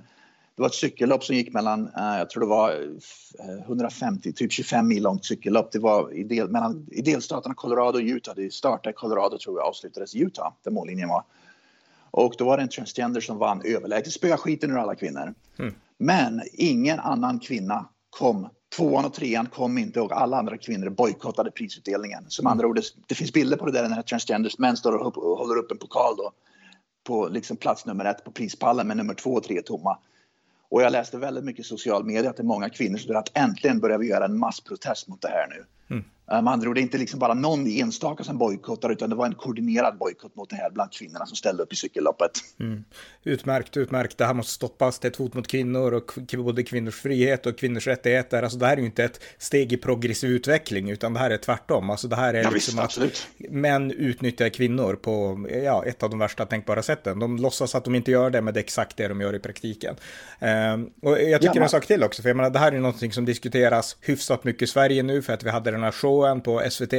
[0.57, 2.97] Det var ett cykellopp som gick mellan, eh, jag tror det var
[3.65, 5.71] 150, eh, typ 25 mil långt cykellopp.
[5.71, 8.35] Det var i, del, mellan, i delstaterna Colorado och Utah.
[8.35, 11.23] Det startade i Colorado tror jag avslutades i Utah, där mållinjen var.
[12.11, 15.33] Och då var det en transgender som vann överlägset, spöade skiten ur alla kvinnor.
[15.59, 15.73] Mm.
[15.97, 18.49] Men ingen annan kvinna kom.
[18.75, 22.25] Tvåan och trean kom inte och alla andra kvinnor bojkottade prisutdelningen.
[22.27, 22.51] Som mm.
[22.51, 25.71] andra ord, det finns bilder på det där när transgenders män står och håller upp
[25.71, 26.31] en pokal då
[27.03, 29.97] på liksom plats nummer ett på prispallen med nummer två och tre tomma.
[30.69, 33.19] Och jag läste väldigt mycket i social media att det är många kvinnor som säger
[33.19, 35.65] att äntligen börjar vi göra en massprotest mot det här nu.
[35.89, 36.03] Mm.
[36.31, 39.15] Eh, med andra ord, det är inte liksom bara någon enstaka som bojkottar utan det
[39.15, 42.31] var en koordinerad bojkott mot det här bland kvinnorna som ställde upp i cykelloppet.
[42.59, 42.83] Mm.
[43.23, 44.17] Utmärkt, utmärkt.
[44.17, 44.99] Det här måste stoppas.
[44.99, 48.43] Det är ett hot mot kvinnor och både kvinnors frihet och kvinnors rättigheter.
[48.43, 51.37] Alltså det här är ju inte ett steg i progressiv utveckling utan det här är
[51.37, 51.89] tvärtom.
[51.89, 53.27] Alltså det här är ja, liksom visst, absolut.
[53.39, 57.19] att män utnyttjar kvinnor på ja, ett av de värsta tänkbara sätten.
[57.19, 59.39] De låtsas att de inte gör det men det är exakt det de gör i
[59.39, 59.95] praktiken.
[60.39, 61.63] Um, och jag tycker ja, man...
[61.63, 64.61] en sak till också, för jag menar det här är någonting som diskuteras hyfsat mycket
[64.61, 66.93] i Sverige nu för att vi hade den här showen på SVT,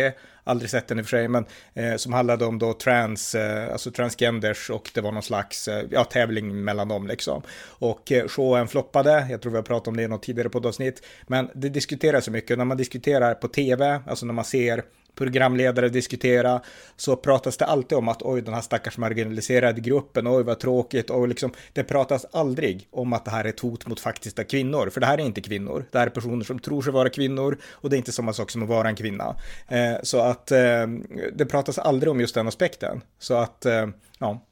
[0.44, 3.72] aldrig sett den i och för sig, men eh, som handlade om då trans, eh,
[3.72, 7.42] alltså transgenders och det var någon slags eh, ja, tävling mellan dem liksom.
[7.68, 11.02] Och eh, showen floppade, jag tror vi har pratat om det i något tidigare poddavsnitt,
[11.26, 14.84] men det diskuteras så mycket, när man diskuterar på tv, alltså när man ser
[15.18, 16.60] programledare diskutera
[16.96, 21.10] så pratas det alltid om att oj den här stackars marginaliserade gruppen, oj vad tråkigt
[21.10, 24.90] och liksom det pratas aldrig om att det här är ett hot mot faktiska kvinnor,
[24.90, 27.58] för det här är inte kvinnor, det här är personer som tror sig vara kvinnor
[27.70, 29.36] och det är inte samma sak som att vara en kvinna.
[29.68, 30.86] Eh, så att eh,
[31.32, 33.00] det pratas aldrig om just den aspekten.
[33.18, 33.86] Så att, eh,
[34.18, 34.44] ja.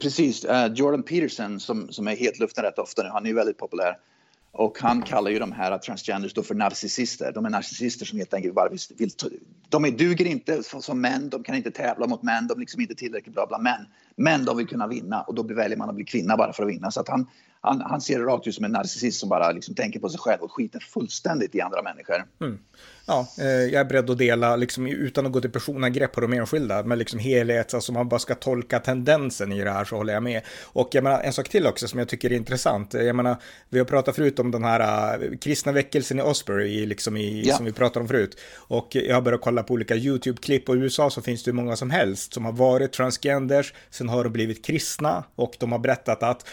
[0.00, 3.34] Precis, uh, Jordan Peterson som, som är helt luften rätt ofta nu, han är ju
[3.34, 3.96] väldigt populär.
[4.52, 7.32] Och han kallar ju de här transgenders då för narcissister.
[7.32, 8.78] De är narcissister som helt enkelt bara vill...
[8.98, 9.10] vill
[9.68, 12.80] de är, duger inte som män, de kan inte tävla mot män, de är liksom
[12.80, 13.86] inte tillräckligt bra bland män.
[14.16, 16.68] Men de vill kunna vinna och då väljer man att bli kvinna bara för att
[16.68, 16.90] vinna.
[16.90, 17.26] Så att han,
[17.60, 20.20] han, han ser det rakt ut som en narcissist som bara liksom tänker på sig
[20.20, 22.24] själv och skiter fullständigt i andra människor.
[22.40, 22.58] Mm
[23.06, 26.32] ja, eh, jag är beredd att dela, liksom, utan att gå till personangrepp på de
[26.32, 30.12] enskilda, men liksom helhet, alltså man bara ska tolka tendensen i det här så håller
[30.12, 30.42] jag med.
[30.62, 33.36] Och jag menar, en sak till också som jag tycker är intressant, jag menar,
[33.68, 37.56] vi har pratat förut om den här uh, kristna väckelsen i Osbury, liksom i, ja.
[37.56, 38.40] som vi pratade om förut.
[38.54, 41.56] Och jag har börjat kolla på olika YouTube-klipp och i USA så finns det hur
[41.56, 46.22] många som helst som har varit transgenders, sen har blivit kristna och de har berättat
[46.22, 46.46] att,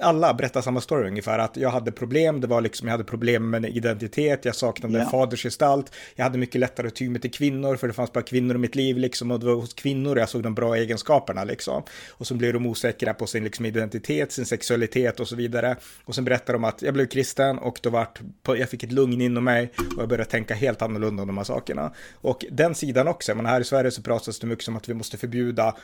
[0.00, 3.50] alla berättar samma story ungefär, att jag hade problem, det var liksom, jag hade problem
[3.50, 5.10] med identitet, jag saknade ja.
[5.10, 5.92] fadersgestalt.
[6.14, 8.58] Jag hade mycket lättare att ty mig till kvinnor för det fanns bara kvinnor i
[8.58, 11.82] mitt liv liksom och det var hos kvinnor jag såg de bra egenskaperna liksom.
[12.10, 15.76] Och så blev de osäkra på sin liksom, identitet, sin sexualitet och så vidare.
[16.04, 19.20] Och sen berättade de att jag blev kristen och då vart, jag fick ett lugn
[19.20, 21.92] inom mig och jag började tänka helt annorlunda om de här sakerna.
[22.14, 24.94] Och den sidan också, men här i Sverige så pratas det mycket om att vi
[24.94, 25.76] måste förbjuda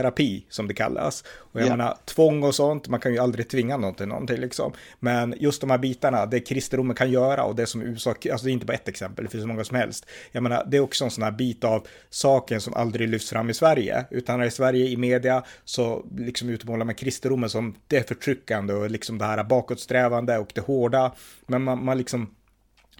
[0.00, 1.24] omvändelseterapi som det kallas.
[1.52, 1.76] Och jag yeah.
[1.76, 4.72] menar, tvång och sånt, man kan ju aldrig tvinga någon till någonting liksom.
[5.00, 8.50] Men just de här bitarna, det kristendomen kan göra och det som USA, alltså det
[8.50, 10.06] är inte bara ett exempel, det finns så många som helst.
[10.32, 13.50] Jag menar, det är också en sån här bit av saken som aldrig lyfts fram
[13.50, 18.74] i Sverige, utan i Sverige i media så liksom utmålar man kristendomen som det förtryckande
[18.74, 21.12] och liksom det här bakåtsträvande och det hårda,
[21.46, 22.34] men man, man liksom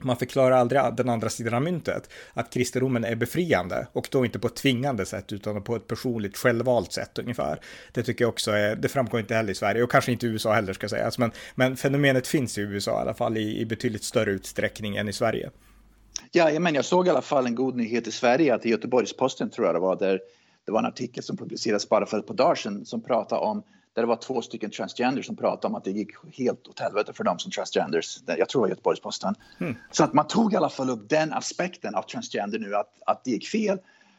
[0.04, 4.38] man förklarar aldrig den andra sidan av myntet, att kristendomen är befriande och då inte
[4.38, 7.60] på ett tvingande sätt utan på ett personligt självvalt sätt ungefär.
[7.92, 10.30] Det tycker jag också är, det framgår inte heller i Sverige och kanske inte i
[10.30, 13.66] USA heller ska sägas, men, men fenomenet finns i USA i alla fall i, i
[13.66, 15.50] betydligt större utsträckning än i Sverige.
[16.32, 19.50] Ja, men jag såg i alla fall en god nyhet i Sverige att i Göteborgs-Posten
[19.50, 20.20] tror jag det var där
[20.66, 23.62] det var en artikel som publicerades bara för ett par dagar sedan som pratade om
[23.94, 27.12] där det var två stycken transgenders som pratade om att det gick helt åt helvete
[27.12, 28.18] för dem som transgenders.
[28.26, 29.34] Jag tror det var Göteborgs-Posten.
[29.60, 29.74] Mm.
[29.90, 33.24] Så att man tog i alla fall upp den aspekten av transgender nu att, att
[33.24, 33.78] det gick fel.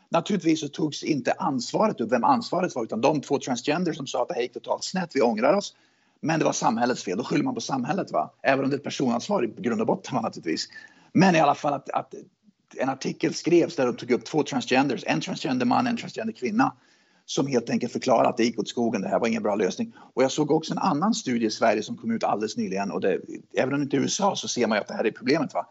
[0.10, 4.21] Naturligtvis så togs inte ansvaret upp, vem ansvaret var, utan de två transgenders som sa
[4.21, 5.75] att det gick totalt snett, vi ångrar oss.
[6.21, 8.34] Men det var samhällets fel, då skyller man på samhället va.
[8.41, 10.67] Även om det är ett personansvar i grund och botten va, naturligtvis.
[11.13, 12.13] Men i alla fall att, att
[12.77, 16.73] en artikel skrevs där de tog upp två transgenders, en transgender man, en transgender kvinna
[17.31, 19.93] som helt enkelt förklarade att det gick åt skogen, det här var ingen bra lösning.
[20.13, 23.01] Och jag såg också en annan studie i Sverige som kom ut alldeles nyligen och
[23.01, 23.19] det,
[23.53, 25.53] även om det inte är USA så ser man ju att det här är problemet.
[25.53, 25.67] Va?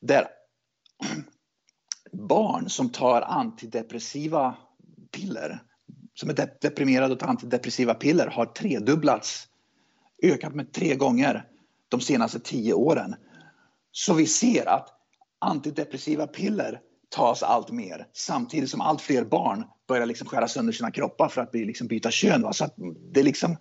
[0.00, 0.26] Där
[2.12, 4.56] barn som tar antidepressiva
[5.10, 5.62] piller,
[6.14, 9.48] som är deprimerade och tar antidepressiva piller har tredubblats,
[10.22, 11.48] ökat med tre gånger
[11.88, 13.14] de senaste tio åren.
[13.92, 14.88] Så vi ser att
[15.38, 16.80] antidepressiva piller
[17.14, 21.40] tas allt mer samtidigt som allt fler barn börjar liksom skära sönder sina kroppar för
[21.40, 22.42] att bli, liksom byta kön.
[22.42, 22.52] Va?
[22.52, 22.68] Så
[23.12, 23.56] det är liksom,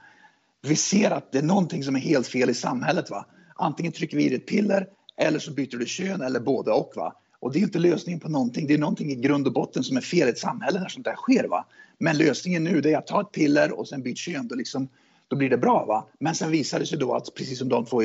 [0.62, 3.10] vi ser att det är någonting som är helt fel i samhället.
[3.10, 3.26] Va?
[3.56, 4.88] Antingen trycker vi i ett piller
[5.18, 6.92] eller så byter du kön eller både och.
[6.96, 7.14] Va?
[7.40, 8.68] Och det är inte lösningen på någonting.
[8.68, 11.06] Det är någonting i grund och botten som är fel i ett samhälle när sånt
[11.06, 11.48] där sker.
[11.48, 11.66] Va?
[11.98, 14.48] Men lösningen nu är att ta ett piller och sen byta kön.
[14.48, 14.88] Då, liksom,
[15.28, 15.86] då blir det bra.
[15.86, 16.08] Va?
[16.20, 18.02] Men sen visar det sig då att precis som de två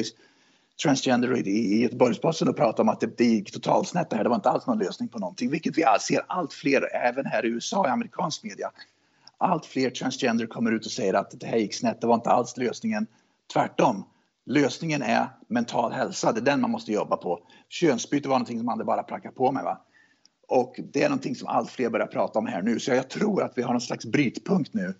[0.82, 4.22] transgender i Göteborgs-Posten och pratade om att det, det gick totalt snett det här.
[4.22, 7.44] Det var inte alls någon lösning på någonting, vilket vi ser allt fler, även här
[7.44, 8.70] i USA i amerikansk media.
[9.38, 12.30] Allt fler transgender kommer ut och säger att det här gick snett, det var inte
[12.30, 13.06] alls lösningen.
[13.52, 14.04] Tvärtom,
[14.46, 17.40] lösningen är mental hälsa, det är den man måste jobba på.
[17.68, 19.64] Könsbyte var någonting som man bara prackade på med.
[19.64, 19.80] Va?
[20.48, 23.42] Och det är någonting som allt fler börjar prata om här nu, så jag tror
[23.42, 24.94] att vi har någon slags brytpunkt nu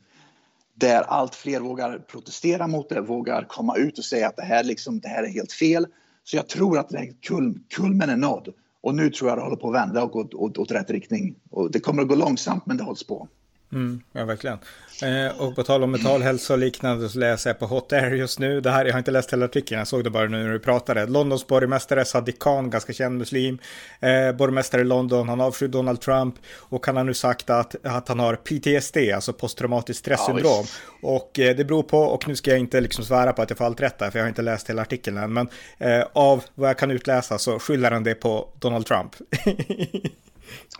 [0.78, 4.64] där allt fler vågar protestera mot det, vågar komma ut och säga att det här,
[4.64, 5.86] liksom, det här är helt fel.
[6.24, 8.48] Så jag tror att det kul, kulmen är nådd
[8.82, 10.90] Och nu tror jag det håller på att vända och gå åt, åt, åt rätt
[10.90, 11.34] riktning.
[11.50, 13.28] Och det kommer att gå långsamt, men det hålls på.
[13.72, 14.58] Mm, ja, verkligen.
[15.02, 18.38] Eh, och på tal om mentalhälsa och liknande så läser jag på Hot Air just
[18.38, 18.60] nu.
[18.60, 20.58] Det här, jag har inte läst hela artikeln, jag såg det bara nu när du
[20.58, 21.06] pratade.
[21.06, 23.58] Londons borgmästare Sadiq Khan, ganska känd muslim,
[24.00, 28.08] eh, borgmästare i London, han avskyr Donald Trump och han har nu sagt att, att
[28.08, 30.64] han har PTSD, alltså posttraumatiskt stresssyndrom.
[31.02, 33.50] Ja, och eh, det beror på, och nu ska jag inte liksom svära på att
[33.50, 36.04] jag får allt rätt där, för jag har inte läst hela artikeln än, men eh,
[36.12, 39.14] av vad jag kan utläsa så skyller han det på Donald Trump.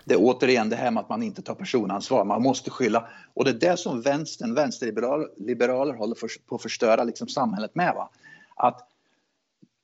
[0.04, 2.24] det är återigen det här med att man inte tar personansvar.
[2.24, 3.09] Man måste skylla.
[3.35, 7.94] Och det är det som vänstern, vänsterliberaler håller för, på att förstöra liksom samhället med.
[7.94, 8.11] Va?
[8.57, 8.88] Att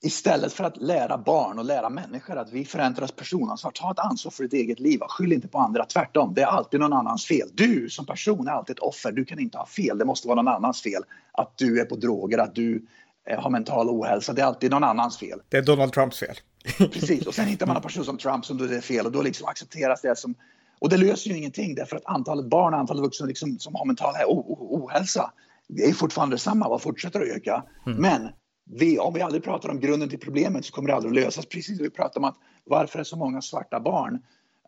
[0.02, 4.32] istället för att lära barn och lära människor att vi förändras personansvar, ta ett ansvar
[4.32, 5.00] för ditt eget liv.
[5.00, 5.06] Va?
[5.08, 6.34] Skyll inte på andra, tvärtom.
[6.34, 7.48] Det är alltid någon annans fel.
[7.52, 9.12] Du som person är alltid ett offer.
[9.12, 9.98] Du kan inte ha fel.
[9.98, 11.02] Det måste vara någon annans fel.
[11.32, 12.86] Att du är på droger, att du
[13.28, 14.32] eh, har mental ohälsa.
[14.32, 15.40] Det är alltid någon annans fel.
[15.48, 16.36] Det är Donald Trumps fel.
[16.78, 19.12] Precis, och sen hittar man en person som Trump som då det är fel och
[19.12, 20.34] då liksom accepteras det som...
[20.78, 23.84] Och det löser ju ingenting därför att antalet barn och antalet vuxna liksom, som har
[23.84, 25.32] mental ohälsa
[25.76, 27.64] är fortfarande detsamma och fortsätter att öka.
[27.86, 27.98] Mm.
[27.98, 28.28] Men
[28.64, 31.46] vi, om vi aldrig pratar om grunden till problemet så kommer det aldrig att lösas.
[31.46, 34.22] Precis som vi pratar om att varför är så många svarta barn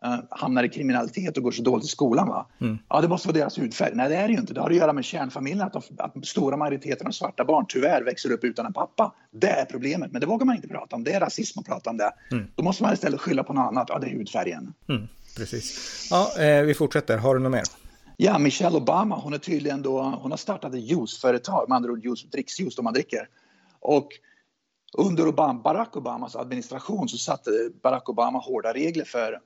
[0.05, 2.27] uh, hamnar i kriminalitet och går så dåligt i skolan.
[2.27, 2.47] Va?
[2.61, 2.77] Mm.
[2.89, 3.91] Ja, det måste vara deras hudfärg.
[3.95, 4.53] Nej, det är det ju inte.
[4.53, 8.01] Det har att göra med kärnfamiljen, att, de, att stora majoriteten av svarta barn tyvärr
[8.01, 9.13] växer upp utan en pappa.
[9.31, 11.03] Det är problemet, men det vågar man inte prata om.
[11.03, 12.11] Det är rasism att prata om det.
[12.31, 12.47] Mm.
[12.55, 13.87] Då måste man istället skylla på något annat.
[13.89, 14.73] Ja, det är hudfärgen.
[14.89, 15.07] Mm,
[15.37, 16.07] precis.
[16.11, 17.17] Ja, eh, vi fortsätter.
[17.17, 17.63] Har du något mer?
[18.19, 22.05] Ja, Michelle Obama, hon är tydligen då, hon har startat ett juiceföretag, med andra ord
[22.05, 23.29] juice, dricksjuice då man dricker.
[23.79, 24.07] Och
[24.97, 27.51] under Obama, Barack Obamas administration så satte
[27.83, 29.39] Barack Obama hårda regler för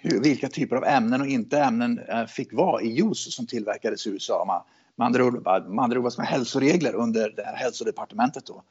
[0.00, 4.06] hur, vilka typer av ämnen och inte ämnen eh, fick vara i juice som tillverkades
[4.06, 4.64] i USA.
[4.96, 8.46] Med andra ord, med andra ord vad hälsoregler under det här hälsodepartementet.
[8.46, 8.62] Då.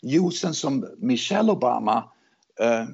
[0.00, 2.10] Juicen som Michelle Obama
[2.60, 2.86] äh,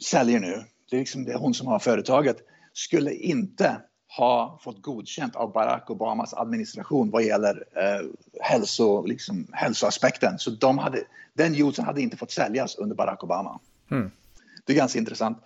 [0.00, 2.36] säljer nu, det är, liksom, det är hon som har företaget,
[2.72, 3.80] skulle inte
[4.16, 8.06] ha fått godkänt av Barack Obamas administration vad gäller eh,
[8.40, 10.38] hälso, liksom, hälsoaspekten.
[10.38, 13.60] Så de hade, den juicen hade inte fått säljas under Barack Obama.
[13.90, 14.10] Mm.
[14.64, 15.38] Det är ganska intressant.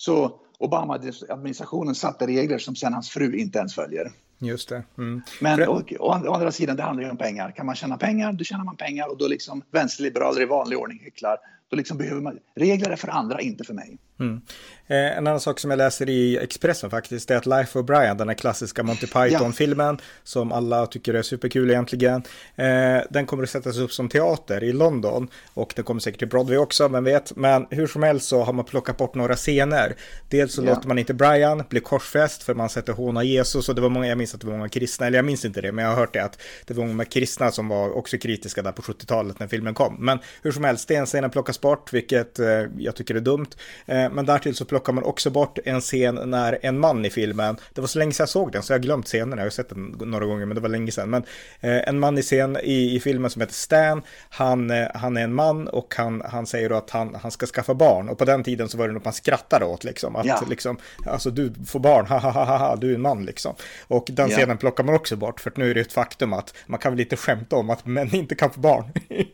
[0.00, 4.12] Så Obama-administrationen satte regler som sen hans fru inte ens följer.
[4.38, 4.82] Just det.
[4.98, 5.22] Mm.
[5.40, 7.50] Men å, å, andra sidan, det handlar ju om pengar.
[7.50, 11.00] Kan man tjäna pengar, då tjänar man pengar och då liksom vänsterliberaler i vanlig ordning
[11.04, 11.38] hycklar.
[11.70, 13.98] Då liksom behöver man, regler är för andra, inte för mig.
[14.20, 14.40] Mm.
[14.86, 18.16] Eh, en annan sak som jag läser i Expressen faktiskt är att Life of Brian,
[18.16, 20.04] den här klassiska Monty Python-filmen ja.
[20.24, 22.22] som alla tycker är superkul egentligen,
[22.56, 26.28] eh, den kommer att sättas upp som teater i London och den kommer säkert till
[26.28, 27.36] Broadway också, vem vet.
[27.36, 29.96] Men hur som helst så har man plockat bort några scener.
[30.28, 30.74] Dels så ja.
[30.74, 34.06] låter man inte Brian bli korsfäst för man sätter håna Jesus och det var många,
[34.06, 35.98] jag minns att det var många kristna, eller jag minns inte det, men jag har
[35.98, 39.46] hört det att det var många kristna som var också kritiska där på 70-talet när
[39.48, 39.96] filmen kom.
[39.98, 42.46] Men hur som helst, den scenen plockas bort, vilket eh,
[42.78, 43.46] jag tycker är dumt.
[43.86, 47.56] Eh, men därtill så plockar man också bort en scen när en man i filmen,
[47.74, 49.50] det var så länge sedan jag såg den så jag har glömt scenen, jag har
[49.50, 51.10] sett den några gånger men det var länge sedan.
[51.10, 51.22] Men
[51.60, 55.34] eh, en man i scen i, i filmen som heter Stan, han, han är en
[55.34, 58.44] man och han, han säger då att han, han ska skaffa barn och på den
[58.44, 60.16] tiden så var det något man skrattade åt liksom.
[60.16, 60.42] Att ja.
[60.48, 63.54] liksom, alltså du får barn, ha ha ha ha, du är en man liksom.
[63.88, 64.56] Och den scenen ja.
[64.56, 67.16] plockar man också bort för nu är det ett faktum att man kan väl lite
[67.16, 68.84] skämta om att män inte kan få barn.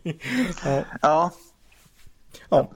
[0.65, 0.85] ja.
[1.03, 1.31] ja.
[2.49, 2.73] Ja.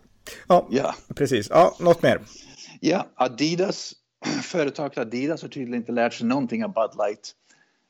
[0.49, 1.51] Ja, ja, precis.
[1.51, 2.21] Ja, något mer?
[2.81, 3.93] Ja, Adidas,
[4.43, 7.33] företaget Adidas har tydligen inte lärt sig någonting av Bud Light.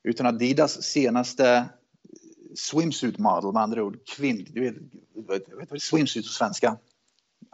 [0.04, 1.68] Utan Adidas senaste
[2.57, 4.74] swimsuit model, med andra ord, kvinn, du vet,
[5.28, 6.76] vet, vet vad swimsuit på svenska?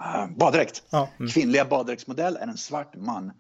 [0.01, 0.83] Uh, baddräkt.
[0.91, 1.31] Ja, mm.
[1.31, 3.33] Kvinnliga baddräktsmodell är en svart man.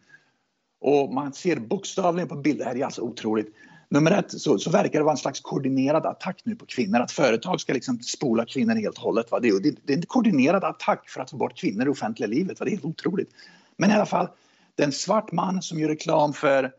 [0.80, 3.54] Och man ser bokstavligen på bilder, det här är alltså otroligt.
[3.94, 7.00] Nummer ett så, så verkar det vara en slags koordinerad attack nu på kvinnor.
[7.00, 9.30] Att företag ska liksom spola kvinnor helt och hållet.
[9.30, 9.40] Va?
[9.40, 12.26] Det, är, det, det är en koordinerad attack för att få bort kvinnor i offentliga
[12.26, 12.60] livet.
[12.60, 12.64] Va?
[12.64, 13.30] Det är helt otroligt.
[13.76, 14.28] Men i alla fall,
[14.76, 16.72] det är en svart man som gör reklam för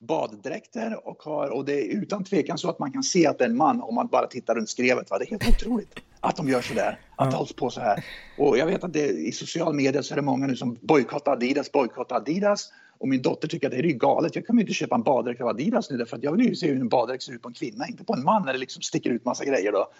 [0.00, 3.44] baddräkter och, har, och det är utan tvekan så att man kan se att det
[3.44, 5.10] är en man om man bara tittar runt skrevet.
[5.10, 5.18] Va?
[5.18, 8.04] Det är helt otroligt att de gör så där, att det hålls på så här.
[8.38, 11.32] Och jag vet att det, i social media så är det många nu som bojkottar
[11.32, 12.72] Adidas, bojkottar Adidas.
[12.98, 14.36] Och min dotter tycker att det är ju galet.
[14.36, 16.54] Jag kan ju inte köpa en baddräkt av Adidas nu därför att jag vill ju
[16.54, 18.58] se hur en baddräkt ser ut på en kvinna, inte på en man när det
[18.58, 19.90] liksom sticker ut massa grejer då.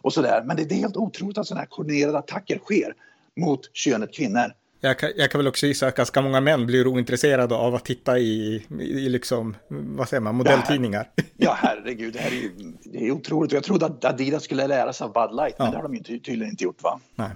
[0.00, 0.44] Och så där.
[0.44, 2.94] Men det är helt otroligt att sådana här koordinerade attacker sker
[3.36, 4.52] mot könet kvinnor.
[4.84, 7.84] Jag kan, jag kan, väl också gissa att ganska många män blir ointresserade av att
[7.84, 11.10] titta i, i liksom, vad säger man, modelltidningar.
[11.16, 12.50] Ja, ja herregud, det här är ju
[12.84, 13.52] det är otroligt.
[13.52, 15.64] Jag trodde att Adidas skulle lära sig av Bud Light, ja.
[15.64, 17.00] men det har de ju tydligen inte gjort va?
[17.14, 17.30] Nej.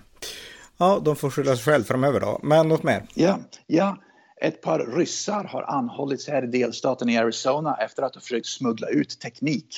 [0.76, 2.40] Ja, de får skylla sig själv framöver då.
[2.42, 3.02] Men något mer?
[3.14, 3.96] Ja, ja.
[4.40, 8.88] Ett par ryssar har anhållits här i delstaten i Arizona efter att ha försökt smuggla
[8.88, 9.76] ut teknik.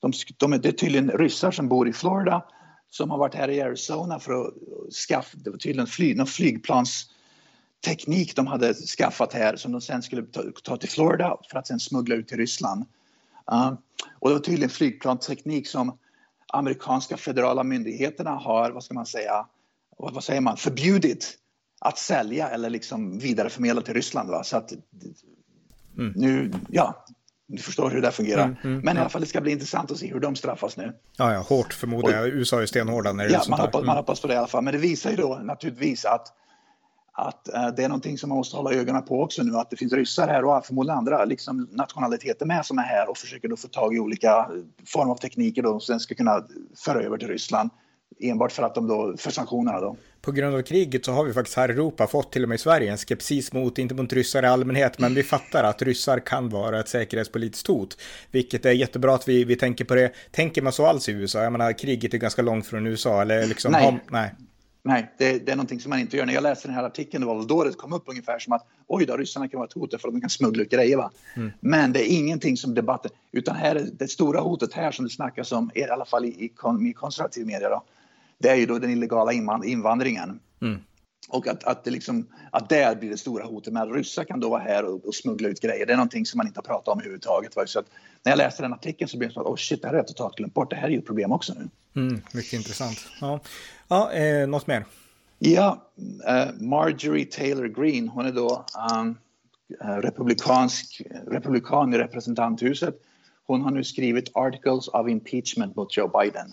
[0.00, 2.44] De, de, det är tydligen ryssar som bor i Florida
[2.90, 4.54] som har varit här i Arizona för att
[5.08, 7.10] skaffa, det var tydligen fly, någon flygplans
[7.84, 11.66] teknik de hade skaffat här som de sen skulle ta, ta till Florida för att
[11.66, 12.84] sen smuggla ut till Ryssland.
[13.52, 13.72] Uh,
[14.18, 15.98] och det var tydligen flygplansteknik som
[16.52, 19.46] amerikanska federala myndigheterna har, vad ska man säga,
[19.98, 21.38] vad, vad säger man, förbjudit
[21.80, 24.30] att sälja eller liksom vidareförmedla till Ryssland.
[24.30, 24.44] Va?
[24.44, 24.72] Så att
[25.98, 26.12] mm.
[26.16, 27.04] nu, ja,
[27.48, 28.44] du förstår hur det där fungerar.
[28.44, 30.76] Mm, mm, Men i alla fall, det ska bli intressant att se hur de straffas
[30.76, 30.92] nu.
[31.16, 32.28] Ja, ja hårt förmodar jag.
[32.28, 33.96] USA är stenhårda när det ja, man hoppas, man mm.
[33.96, 34.64] hoppas på det i alla fall.
[34.64, 36.26] Men det visar ju då naturligtvis att,
[37.12, 39.56] att uh, det är någonting som man måste hålla ögonen på också nu.
[39.56, 43.16] Att det finns ryssar här och förmodligen andra liksom nationaliteter med som är här och
[43.16, 44.50] försöker då få tag i olika
[44.86, 46.44] former av tekniker då, som sen ska kunna
[46.76, 47.70] föra över till Ryssland
[48.20, 49.96] enbart för att de då, för sanktionerna då.
[50.20, 52.56] På grund av kriget så har vi faktiskt här i Europa fått till och med
[52.56, 56.18] i Sverige en skepsis mot, inte mot ryssar i allmänhet, men vi fattar att ryssar
[56.18, 57.98] kan vara ett säkerhetspolitiskt hot.
[58.30, 60.12] Vilket är jättebra att vi, vi tänker på det.
[60.30, 61.42] Tänker man så alls i USA?
[61.42, 63.72] Jag menar, kriget är ganska långt från USA, eller liksom...
[63.72, 63.84] Nej.
[63.84, 64.34] Har, nej.
[64.82, 66.26] Nej, det, det, är någonting som man inte gör.
[66.26, 68.66] När jag läste den här artikeln, det var då det kom upp ungefär som att
[68.86, 70.96] oj då, ryssarna kan vara ett hot för att de kan smuggla ut grejer.
[70.96, 71.10] Va?
[71.36, 71.52] Mm.
[71.60, 75.10] Men det är ingenting som debatten, utan här är det stora hotet här som det
[75.10, 76.44] snackas om, i alla fall i, i,
[76.90, 77.82] i konservativ media då,
[78.38, 79.32] det är ju då den illegala
[79.64, 80.40] invandringen.
[80.62, 80.78] Mm.
[81.28, 83.72] Och att, att, det liksom, att där blir det stora hotet.
[83.72, 85.86] Men ryssar kan då vara här och, och smuggla ut grejer.
[85.86, 87.52] Det är någonting som man inte har pratat om överhuvudtaget.
[87.66, 87.86] Så att
[88.24, 89.98] när jag läste den artikeln så blev det så att oh shit, det här har
[89.98, 90.70] jag totalt glömt bort.
[90.70, 91.68] Det här är ju ett problem också nu.
[92.00, 92.98] Mm, mycket intressant.
[93.20, 93.40] Ja,
[93.88, 94.84] ja eh, något mer?
[95.38, 95.90] Ja,
[96.28, 99.18] uh, Marjorie Taylor Greene, hon är då um,
[100.02, 102.94] republikansk, republikan i representanthuset.
[103.46, 106.52] Hon har nu skrivit articles of impeachment mot Joe Biden.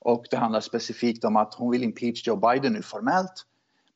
[0.00, 3.46] Och det handlar specifikt om att hon vill impeach Joe Biden nu formellt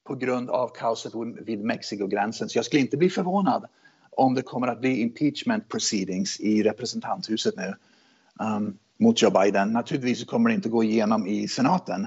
[0.07, 2.48] på grund av kaoset vid Mexikogränsen.
[2.48, 3.66] Så jag skulle inte bli förvånad
[4.11, 7.74] om det kommer att bli impeachment proceedings i representanthuset nu
[8.44, 9.72] um, mot Joe Biden.
[9.72, 12.07] Naturligtvis kommer det inte gå igenom i senaten.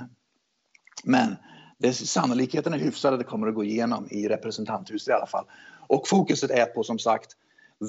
[1.03, 1.35] Men
[1.77, 5.45] det, sannolikheten är hyfsad att det kommer att gå igenom i representanthuset i alla fall.
[5.87, 7.31] Och fokuset är på som sagt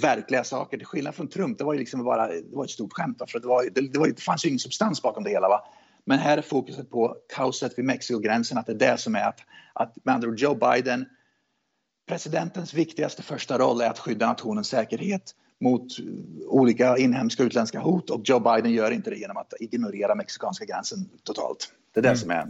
[0.03, 0.77] verkliga saker.
[0.77, 3.23] Till skillnad från Trump, det var ju liksom bara det var ett stort skämt.
[3.29, 5.49] För det, var, det, det, var, det fanns ju ingen substans bakom det hela.
[5.49, 5.65] Va?
[6.09, 9.41] Men här är fokuset på kaoset vid Mexikogränsen, att det är det som är att,
[9.73, 11.07] att med andra ord Joe Biden,
[12.07, 15.87] presidentens viktigaste första roll är att skydda nationens säkerhet mot
[16.47, 20.65] olika inhemska och utländska hot och Joe Biden gör inte det genom att ignorera mexikanska
[20.65, 21.73] gränsen totalt.
[21.95, 22.19] Det är det mm.
[22.19, 22.47] som är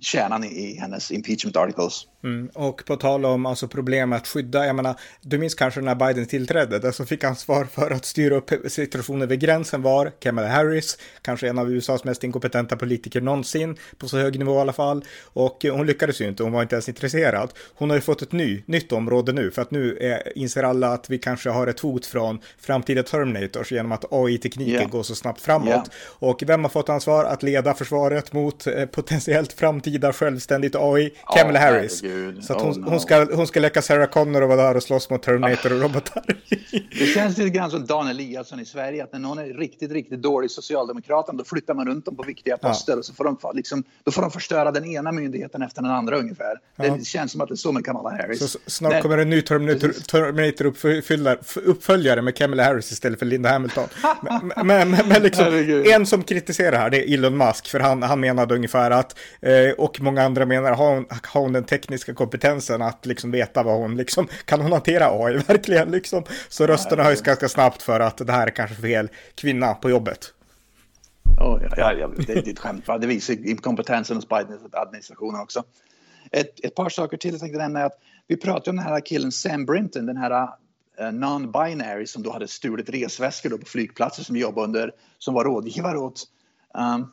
[0.00, 2.06] kärnan i hennes impeachment articles.
[2.24, 5.94] Mm, och på tal om alltså, problem att skydda, jag menar, du minns kanske när
[5.94, 10.48] Biden tillträdde, det som fick ansvar för att styra upp situationen vid gränsen var Kamala
[10.48, 14.72] Harris, kanske en av USAs mest inkompetenta politiker någonsin, på så hög nivå i alla
[14.72, 15.04] fall.
[15.22, 17.52] Och hon lyckades ju inte, hon var inte ens intresserad.
[17.74, 20.92] Hon har ju fått ett ny, nytt område nu, för att nu är, inser alla
[20.92, 24.90] att vi kanske har ett hot från framtida Terminators genom att AI-tekniken yeah.
[24.90, 25.68] går så snabbt framåt.
[25.68, 25.84] Yeah.
[26.02, 29.79] Och vem har fått ansvar att leda försvaret mot eh, potentiellt framtida
[30.12, 31.10] självständigt AI?
[31.36, 32.00] Kamala oh, Harris.
[32.00, 32.44] Gud.
[32.44, 32.90] Så att hon, oh, no.
[32.90, 35.80] hon, ska, hon ska leka Sarah Connor och vara där och slåss mot Terminator och
[35.80, 36.22] robotar.
[36.98, 40.22] det känns lite grann som Dan Eliasson i Sverige, att när någon är riktigt, riktigt
[40.22, 42.98] dålig socialdemokrat, då flyttar man runt dem på viktiga poster ja.
[42.98, 46.18] och så får de, liksom, då får de förstöra den ena myndigheten efter den andra
[46.18, 46.58] ungefär.
[46.76, 46.96] Ja.
[46.96, 48.50] Det känns som att det är så med Kamala Harris.
[48.50, 49.02] Så snart Nej.
[49.02, 53.88] kommer en ny Terminator-uppföljare med Kamala Harris istället för Linda Hamilton.
[54.22, 55.46] men, men, men, men liksom,
[55.94, 59.69] en som kritiserar här, det är Elon Musk, för han, han menade ungefär att, eh,
[59.78, 63.78] och många andra menar, har hon, har hon den tekniska kompetensen att liksom veta vad
[63.78, 66.24] hon liksom, kan hon hantera AI verkligen liksom?
[66.48, 70.32] Så rösterna höjs ganska snabbt för att det här är kanske fel kvinna på jobbet.
[71.40, 72.98] Oh, ja, ja, det, det är ett skämt, va?
[72.98, 75.64] det visar inkompetensen hos Biden-administrationen också.
[76.32, 79.00] Ett, ett, par saker till jag tänkte nämna är att vi pratade om den här
[79.00, 80.48] killen Sam Brinton, den här
[80.98, 85.44] eh, non-binary som då hade stulit resväskor då på flygplatser som jobbade under, som var
[85.44, 86.24] rådgivare åt,
[86.74, 87.12] um,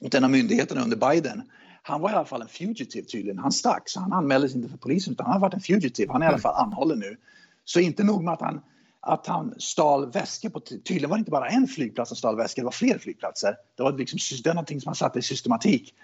[0.00, 1.42] åt en av myndigheterna under Biden.
[1.88, 3.38] Han var i alla fall en fugitive tydligen.
[3.38, 6.12] Han stack, så han anmäldes inte för polisen utan han har varit en fugitive.
[6.12, 6.42] Han är i alla mm.
[6.42, 7.16] fall anhållen nu.
[7.64, 8.60] Så inte nog med att han,
[9.00, 10.60] att han stal väskor på...
[10.60, 13.56] Tydligen var det inte bara en flygplats som stal väskor, det var fler flygplatser.
[13.76, 15.94] Det var liksom, det är någonting som han satte i systematik.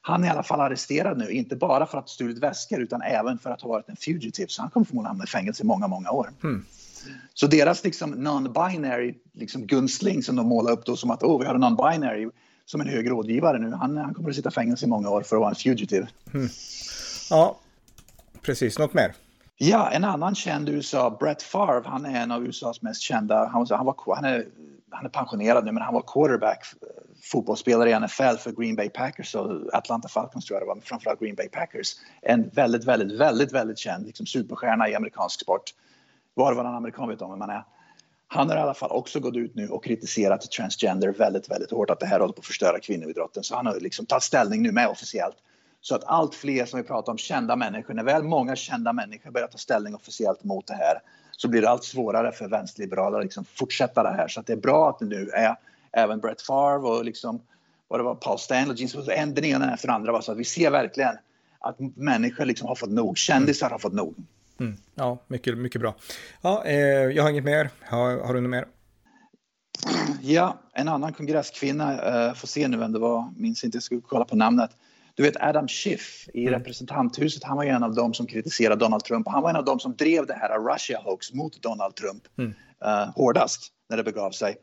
[0.00, 3.02] Han är i alla fall arresterad nu, inte bara för att ha stulit väskor utan
[3.02, 4.48] även för att ha varit en fugitive.
[4.48, 6.30] Så han kommer förmodligen hamna i fängelse i många, många år.
[6.42, 6.64] Mm.
[7.34, 11.46] Så deras liksom non-binary liksom gunstling som de målar upp då som att oh, vi
[11.46, 12.30] har en non-binary
[12.72, 13.70] som en hög rådgivare nu.
[13.72, 16.06] Han, han kommer att sitta i fängelse i många år för att vara en fugitive.
[16.34, 16.48] Mm.
[17.30, 17.58] Ja,
[18.42, 18.78] precis.
[18.78, 19.14] Något mer?
[19.56, 23.46] Ja, en annan känd USA, Brett Favre, han är en av USAs mest kända.
[23.46, 24.46] Han, han, var, han, är,
[24.90, 26.66] han är pensionerad nu, men han var quarterback,
[27.22, 30.82] fotbollsspelare i NFL för Green Bay Packers och Atlanta Falcons tror jag det var, men
[30.82, 31.96] framförallt Green Bay Packers.
[32.22, 35.74] En väldigt, väldigt, väldigt, väldigt känd liksom superstjärna i amerikansk sport.
[36.34, 37.64] Var och varannan amerikan vet om vem man är.
[38.34, 41.90] Han har i alla fall också gått ut nu och kritiserat transgender väldigt, väldigt hårt,
[41.90, 43.42] att det här håller på att förstöra kvinnoidrotten.
[43.42, 45.36] Så han har liksom tagit ställning nu med officiellt.
[45.80, 49.30] Så att allt fler som vi pratar om, kända människor, när väl många kända människor
[49.30, 50.98] börjar ta ställning officiellt mot det här
[51.30, 54.28] så blir det allt svårare för vänsterliberaler att liksom fortsätta det här.
[54.28, 55.56] Så att det är bra att det nu är
[55.92, 57.42] även Brett Favre och liksom,
[57.88, 60.22] vad det var, Paul Stanley, Jesus, en den ena efter den andra.
[60.22, 61.16] Så att vi ser verkligen
[61.58, 64.14] att människor liksom har fått nog, kändisar har fått nog.
[64.62, 64.76] Mm.
[64.94, 65.94] Ja, mycket, mycket bra.
[66.42, 67.70] Ja, eh, jag har inget mer.
[67.80, 68.66] Har, har du något mer?
[70.20, 74.00] Ja, en annan kongresskvinna, eh, får se nu vem det var, minns inte, jag ska
[74.00, 74.70] kolla på namnet.
[75.14, 76.58] Du vet Adam Schiff i mm.
[76.58, 79.28] representanthuset, han var ju en av dem som kritiserade Donald Trump.
[79.28, 82.54] Han var en av dem som drev det här Russia hoax mot Donald Trump mm.
[82.84, 84.56] uh, hårdast när det begav sig.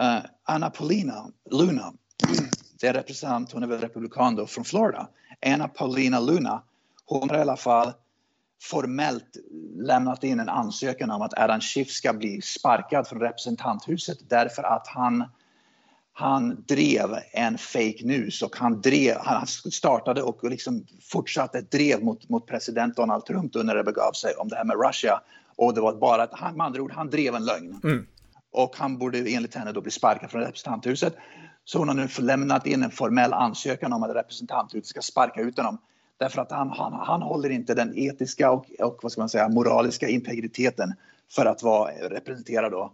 [0.00, 1.92] Uh, Anna Paulina Luna,
[2.80, 5.08] det är representant, hon är väl republikan då, från Florida.
[5.46, 6.62] Anna Paulina Luna,
[7.04, 7.92] hon har i alla fall
[8.62, 9.36] formellt
[9.76, 14.86] lämnat in en ansökan om att Adam Schiff ska bli sparkad från representanthuset därför att
[14.86, 15.24] han
[16.18, 22.04] han drev en fake news och han, drev, han startade och liksom fortsatte ett drev
[22.04, 25.20] mot, mot president Donald Trump när det begav sig om det här med Russia.
[25.56, 27.80] Och det var bara att han, med andra ord, han drev en lögn.
[27.84, 28.06] Mm.
[28.52, 31.16] Och han borde enligt henne då bli sparkad från representanthuset.
[31.64, 35.56] Så hon har nu lämnat in en formell ansökan om att representanthuset ska sparka ut
[35.56, 35.78] honom.
[36.18, 39.48] Därför att han, han, han håller inte den etiska och, och vad ska man säga,
[39.48, 40.94] moraliska integriteten
[41.32, 42.92] för att vara, representera då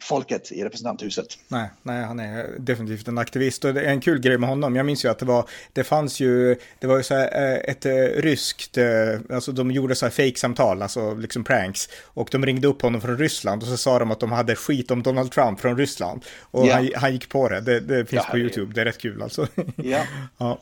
[0.00, 1.26] folket i representanthuset.
[1.48, 4.76] Nej, nej, han är definitivt en aktivist och det är en kul grej med honom.
[4.76, 7.70] Jag minns ju att det var, det fanns ju, det var ju så här eh,
[7.70, 7.92] ett eh,
[8.22, 8.86] ryskt, eh,
[9.30, 11.88] alltså de gjorde så här fake-samtal, alltså liksom pranks.
[12.02, 14.90] Och de ringde upp honom från Ryssland och så sa de att de hade skit
[14.90, 16.24] om Donald Trump från Ryssland.
[16.40, 16.76] Och yeah.
[16.76, 19.22] han, han, gick på det, det, det finns ja, på YouTube, det är rätt kul
[19.22, 19.46] alltså.
[19.76, 20.06] Yeah.
[20.38, 20.60] ja.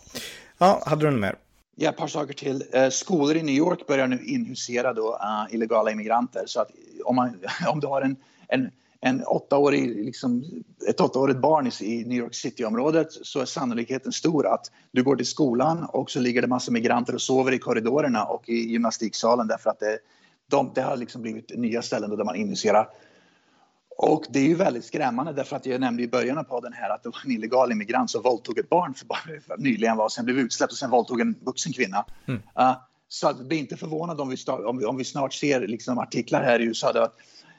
[0.58, 1.36] Ja, hade du något mer?
[1.74, 2.64] Ja, ett par saker till.
[2.72, 6.42] Eh, skolor i New York börjar nu inhusera då, uh, illegala immigranter.
[6.46, 6.70] Så att
[7.04, 8.16] om, man, om du har en,
[8.48, 8.70] en
[9.04, 10.44] en åttaårig, liksom,
[10.88, 15.26] ett åttaårigt barn i New York City-området så är sannolikheten stor att du går till
[15.26, 19.70] skolan och så ligger det massor migranter och sover i korridorerna och i gymnastiksalen därför
[19.70, 19.98] att det,
[20.50, 22.88] de, det har liksom blivit nya ställen där man injicerar.
[24.02, 26.90] Och det är ju väldigt skrämmande därför att jag nämnde i början av podden här
[26.90, 29.06] att det var en illegal immigrant som våldtog ett barn för,
[29.40, 32.04] för nyligen var, sen blev utsläppt och sen våldtog en vuxen kvinna.
[32.28, 32.40] Mm.
[32.58, 32.76] Uh,
[33.08, 36.60] så bli inte förvånad om vi, om vi, om vi snart ser liksom artiklar här
[36.60, 37.08] i USA där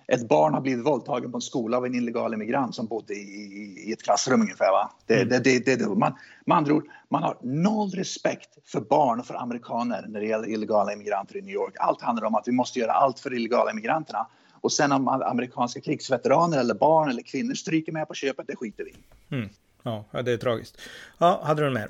[0.07, 3.17] ett barn har blivit våldtagen på en skola av en illegal immigrant som bodde i,
[3.17, 4.71] i, i ett klassrum ungefär.
[4.71, 4.91] Va?
[5.05, 5.29] Det, mm.
[5.29, 6.13] det, det, det, man,
[6.45, 10.49] med andra ord, man har noll respekt för barn och för amerikaner när det gäller
[10.49, 11.73] illegala immigranter i New York.
[11.79, 14.27] Allt handlar om att vi måste göra allt för illegala immigranterna.
[14.63, 18.83] Och sen om amerikanska krigsveteraner eller barn eller kvinnor stryker med på köpet, det skiter
[18.83, 18.95] vi.
[19.35, 19.49] Mm.
[19.83, 20.77] Ja, det är tragiskt.
[21.17, 21.89] Ja, hade du mer?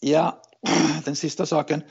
[0.00, 0.42] Ja,
[1.04, 1.82] den sista saken.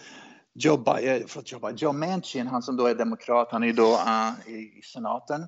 [0.53, 4.81] Joe, Biden, Joe, Joe Manchin, han som då är demokrat, han är då uh, i
[4.83, 5.47] senaten.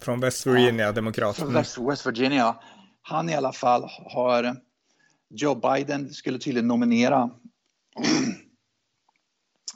[0.00, 1.36] Från West Virginia, uh, demokrat.
[1.36, 2.56] Från West, West, Virginia.
[3.02, 4.56] Han i alla fall har,
[5.28, 7.30] Joe Biden skulle tydligen nominera, uh,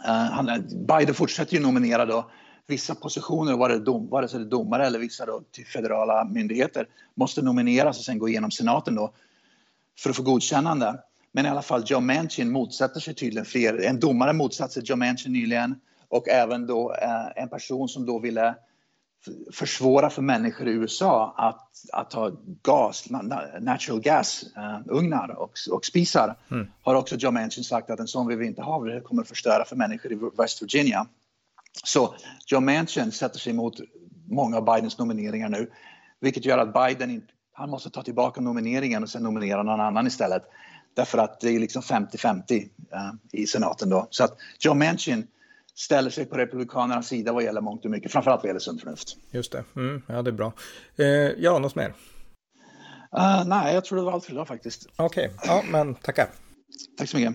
[0.33, 0.47] han,
[0.89, 2.31] Biden fortsätter ju nominera då
[2.67, 6.89] vissa positioner, vare, dom, vare sig det är domare eller vissa då till federala myndigheter,
[7.15, 9.13] måste nomineras och sen gå igenom senaten då
[9.99, 11.01] för att få godkännande.
[11.33, 13.85] Men i alla fall, Joe Manchin motsätter sig tydligen fler.
[13.85, 15.75] En domare motsatte sig Joe Manchin nyligen
[16.09, 18.55] och även då eh, en person som då ville
[19.53, 22.31] försvåra för människor i USA att, att ha
[22.63, 23.07] gas,
[23.61, 26.37] natural gas, uh, ugnar och, och spisar.
[26.51, 26.67] Mm.
[26.83, 29.29] Har också Joe Manchin sagt att en sån vill vi inte ha, det kommer att
[29.29, 31.07] förstöra för människor i West Virginia.
[31.85, 32.15] Så
[32.47, 33.81] Joe Manchin sätter sig emot
[34.29, 35.71] många av Bidens nomineringar nu,
[36.21, 37.23] vilket gör att Biden
[37.53, 40.43] han måste ta tillbaka nomineringen och sen nominera någon annan istället.
[40.95, 42.69] Därför att det är liksom 50-50 uh,
[43.33, 44.07] i senaten då.
[44.11, 45.27] Så att Joe Manchin
[45.75, 49.17] ställer sig på Republikanernas sida vad gäller mångt och mycket, framförallt vad gäller sunt förnuft.
[49.31, 50.53] Just det, mm, ja det är bra.
[50.97, 51.07] Eh,
[51.39, 51.95] ja, något mer?
[53.17, 54.89] Uh, nej, jag tror det var allt för idag faktiskt.
[54.97, 55.49] Okej, okay.
[55.49, 56.29] ja men tackar.
[56.99, 57.35] Tack så mycket.